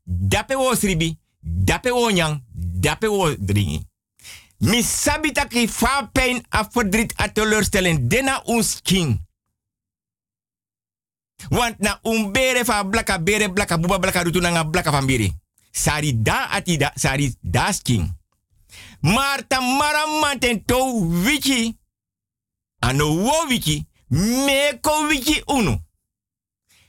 [0.05, 1.19] Dape wo sribi.
[1.41, 2.43] Dape wo nyang.
[2.55, 3.87] Dape wo dringi.
[4.59, 7.29] Mi sabita ki fa pijn a verdriet a.
[7.99, 9.21] Dena ons king.
[11.49, 15.07] Want na un bere fa blaka bere blaka buba blaka rutu nanga blaka van.
[15.71, 18.21] Sari da ati da, sari da king.
[19.01, 21.79] Maar ta maramanten to wiki.
[22.79, 23.47] Ano wo.
[24.13, 25.81] Meko wiki unu.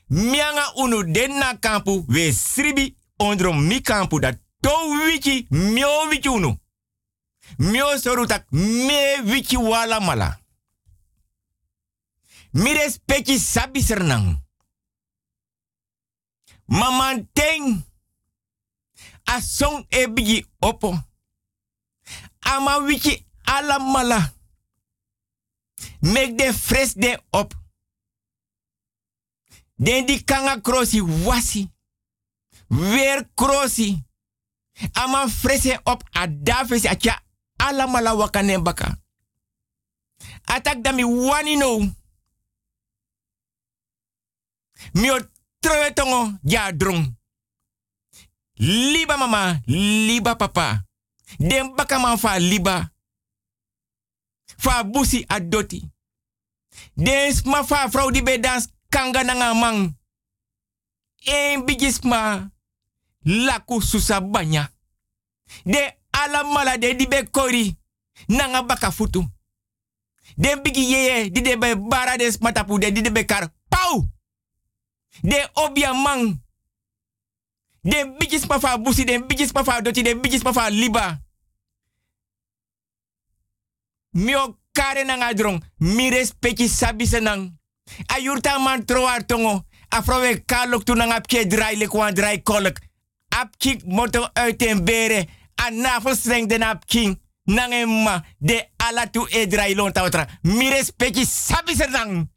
[0.08, 4.70] Mianga unu den na kampu we sribi ondro mi kampu dat to
[5.06, 6.58] wiki mio wiki unu.
[7.56, 10.38] Mio sorutak me wiki wala mala.
[12.50, 14.43] Mi respecti sabi sernang.
[16.66, 17.84] Mamanteng.
[19.24, 20.98] Asong ebigi opo.
[22.40, 24.32] Ama wiki ala mala.
[26.00, 27.54] Mek de fres de op.
[29.76, 31.70] Den di kanga krosi wasi.
[32.68, 34.02] Weer krosi.
[34.92, 36.88] Ama frese op a dafesi
[37.56, 38.98] ala mala wakane baka.
[40.44, 41.94] Atak dami wani no.
[44.92, 45.18] Mio
[45.64, 47.16] trowe tongo ja drong.
[48.60, 50.84] Liba mama, liba papa.
[51.38, 52.92] Den baka man fa liba.
[54.56, 55.80] Fa busi adoti.
[56.94, 59.96] Den sma fa vrouw die bij dans kanga nanga mang.
[61.24, 62.50] En bigisma
[63.22, 64.70] laku susa banya.
[65.64, 67.78] De ala mala de di be kori
[68.26, 69.24] nanga baka futu.
[70.36, 73.48] Den bigi yeye di de be bara matapu de di de be kar.
[73.68, 74.13] Pau!
[75.22, 75.92] De obia.
[77.84, 81.20] De bigis pa fa busi, de bigis pa fa doti, de bigis pa fa liba.
[84.10, 87.52] Mio kare nanga drong, mi respecti sabi senang.
[88.06, 92.80] Ayurta man troar tongo, afrowe kalok tu nanga pke drai le kwan drai kolok.
[93.28, 97.20] Ap kik moto uit en bere, a navelstreng den ap king.
[97.44, 100.26] Nangema de ala tu e drai lon tawtra.
[100.42, 102.30] Mi respecti sabi senang.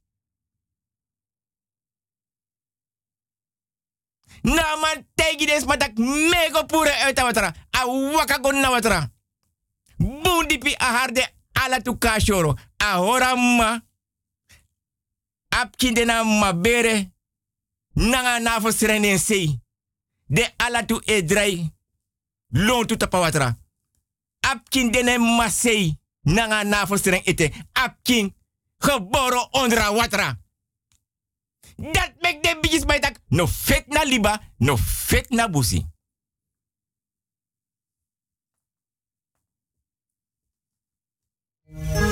[4.42, 7.54] Na man tegi des matak mego pure uit watra.
[7.72, 9.10] A waka gon na watra.
[9.98, 12.56] Bundipi a harde ala tu kashoro.
[12.78, 13.80] A hora ma.
[15.50, 17.12] Apkinde na bere
[17.94, 19.60] Nanga na fo sei.
[20.28, 21.74] De ala tu edrai.
[22.50, 23.58] Lon tu tapa watra.
[24.42, 27.52] Apkinde na sei Nanga na fo ete.
[27.74, 28.36] Apkin.
[28.78, 30.38] Geboren onder watra.
[31.78, 33.16] Dat mek de bijis bij tak.
[33.28, 35.86] No fit na liba, no fit na busi.
[41.70, 42.07] Yeah.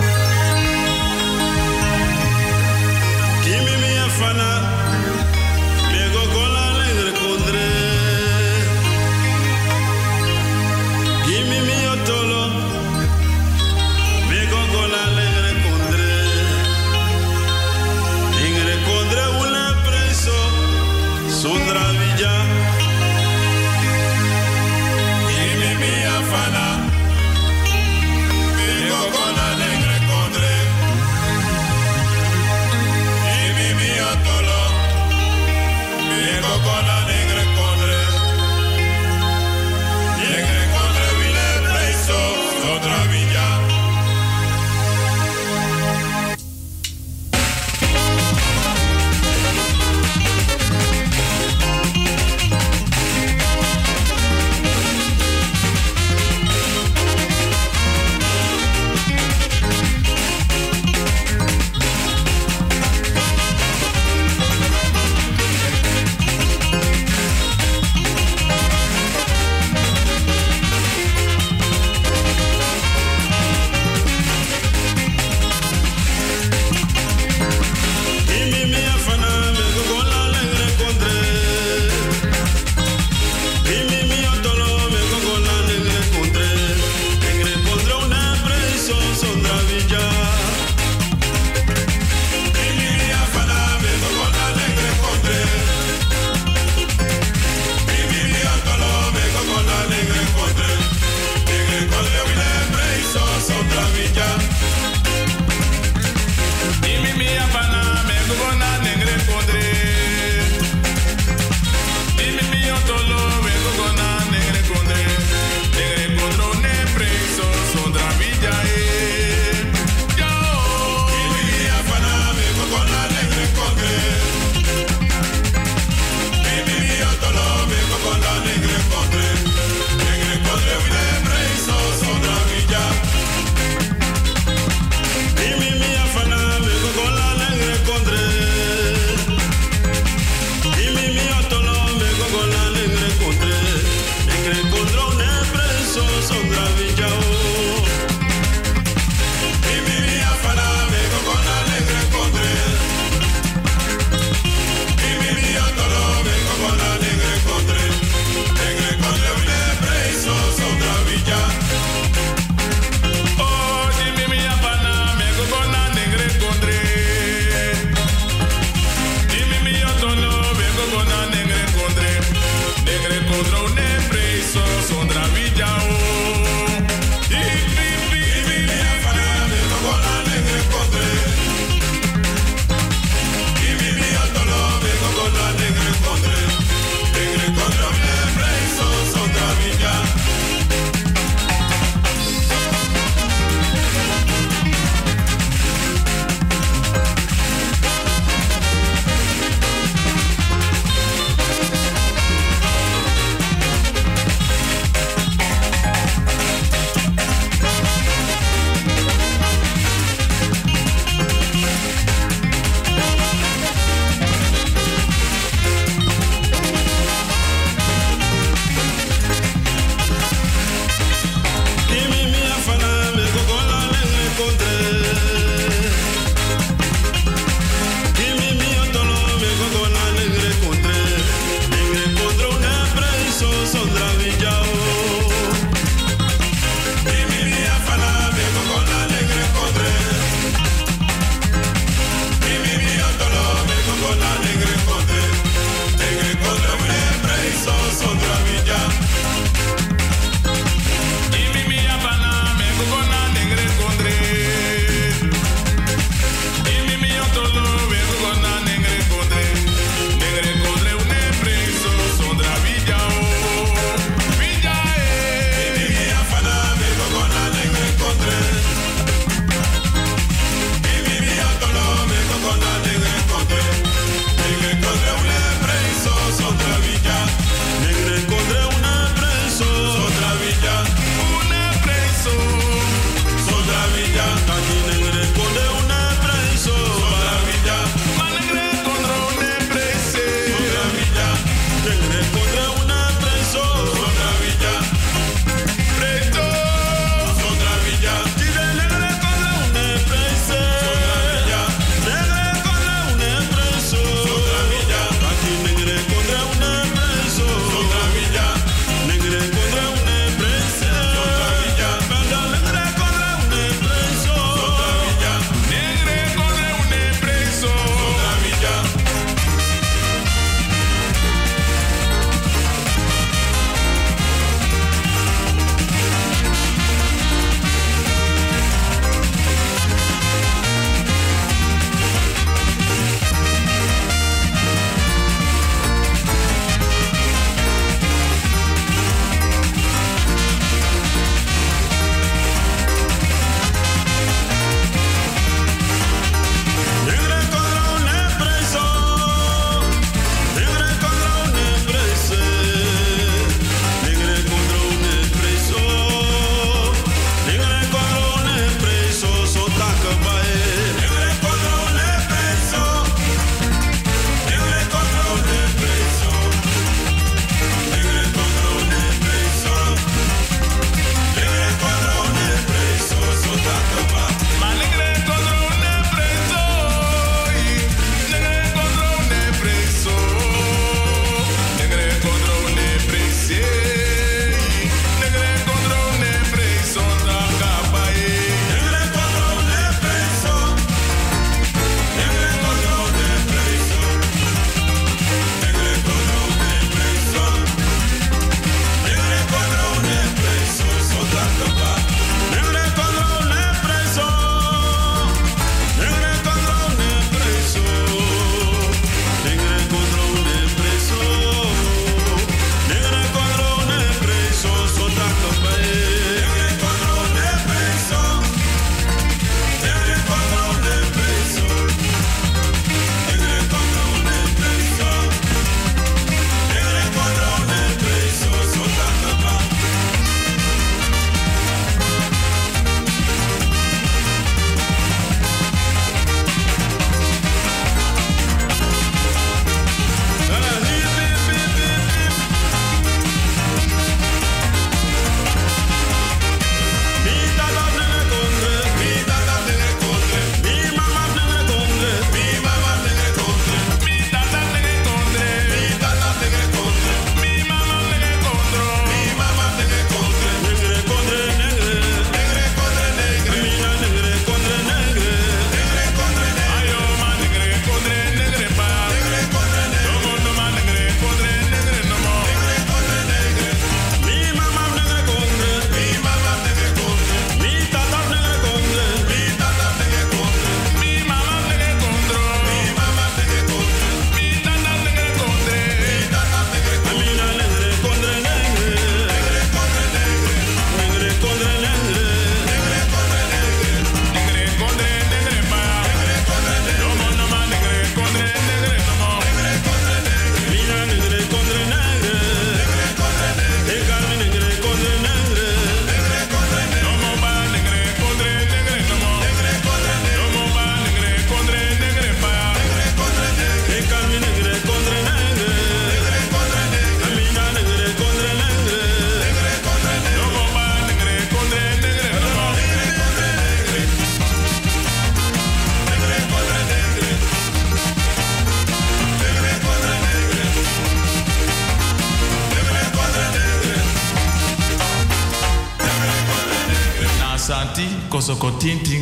[538.86, 539.15] 14th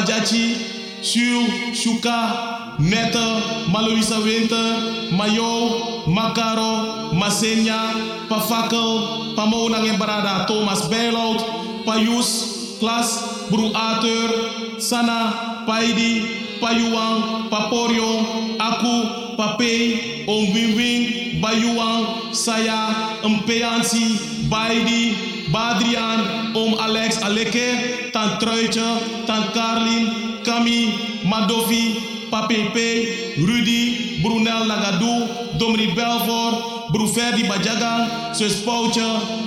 [0.00, 0.56] mpajachi,
[1.02, 3.40] Shu, Shuka, Netta,
[3.72, 15.64] Maloisa Winter, Mayo, Makaro, Masenya, Pafakel, Pamona Embarada, Thomas Berlout, Payus, Klas, Bru Arthur, Sana,
[15.66, 27.18] Paidi, Payuang, Paporio, Aku, Pape, Om Wing Wing, Bayuang, Saya, Mpeansi, Baidi, Badrian, Om Alex
[27.24, 38.34] Aleke, Tan Truitje, Tan Karlin, Kami, Madofi, Papepe, Rudy, Brunel Lagadou, Domri Belfort, Bruferdi Bajagang,
[38.34, 39.02] Sus Pouche,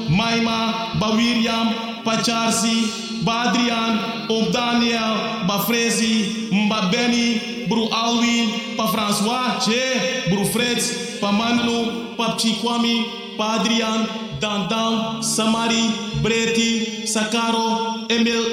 [0.09, 11.19] Maima, Bawiriam, Pacharsi, Badrian, Om Daniel, Bafrezi, Mbabeni, Bru Alwin, Pa François, Che, Bru Fritz,
[11.19, 13.05] Pa Mandelu, Pa Chikwami,
[13.37, 14.07] Pa Adrian,
[14.43, 15.87] Dandan, Samari,
[16.19, 18.43] Breti, Sakaro, Emil,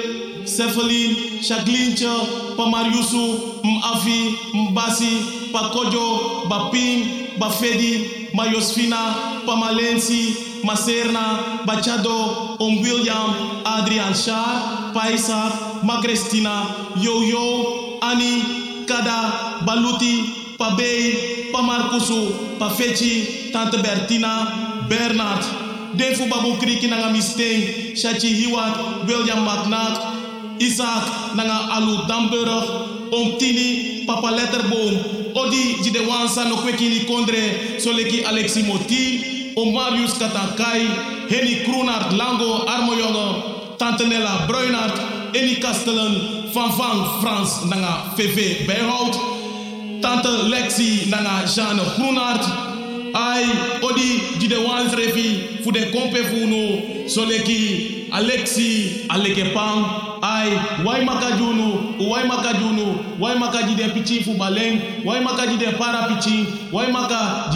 [0.47, 4.37] Cefalin, Chaglincha, Pamariusu, Mavi,
[4.71, 15.51] Mbasi, Pakojo, Bapim, Bafedi, Maiosfina, Pamalensi, Macerna, Bachado, Om William, Adrian Shah, Paisar,
[15.83, 16.71] Magrestina,
[17.03, 25.60] Yo-Yo, Ani, Kada, Baluti, Pabei, Pamarcusu, Pafeci, Tante Bertina, Bernard,
[25.95, 34.05] Defu Babu Kriki Nanga Misteng, Shachi Hiwat, William McNatt, Isaac Nanga Alu Damburg, Om Tini,
[34.05, 42.11] Papa Letterboom, Odi Jidewansa no Kwekini Kondre, Soleki Alexi Moti, Om Marius Katankai, Henny Kroenart
[42.13, 44.95] Lango Armojonge, Tante Nella Bruinart,
[45.33, 52.70] Eni Kastelen, Van Van Frans Nanga VV Bijhout, Tante Lexi Nanga Jeanne Groenart,
[53.13, 53.45] Ai,
[53.81, 59.85] odi jide wans refi fu kompe fu no soleki Alexi aleke pang
[60.21, 60.51] ai
[60.85, 62.85] wai makajunu wai makajunu
[63.19, 66.45] wai makaji de pichi fu baleng wai makaji de para pichi
[66.91, 67.49] maka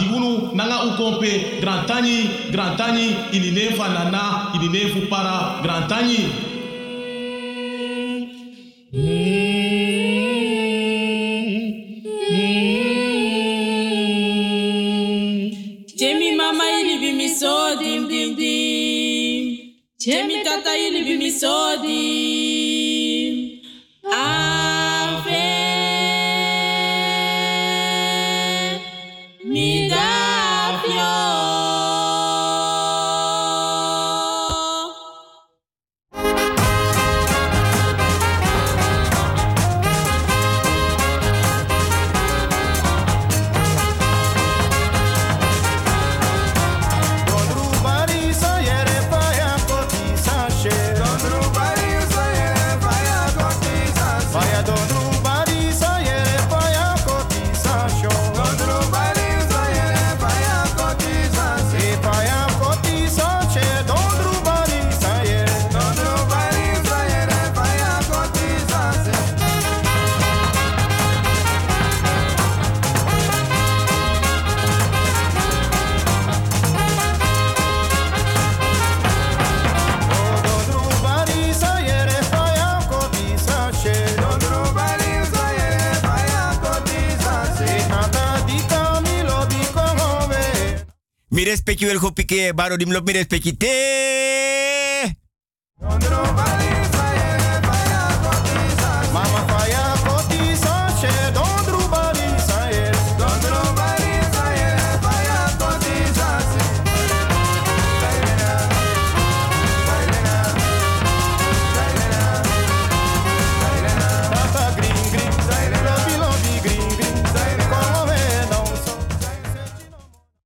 [0.54, 5.88] nanga u kompe grand tani grand tani ini ne nana ini ne fu para grand
[5.88, 6.26] tani
[20.56, 23.05] Jemi tata ili bi mi so dim.
[92.52, 93.12] Baro dim lop mi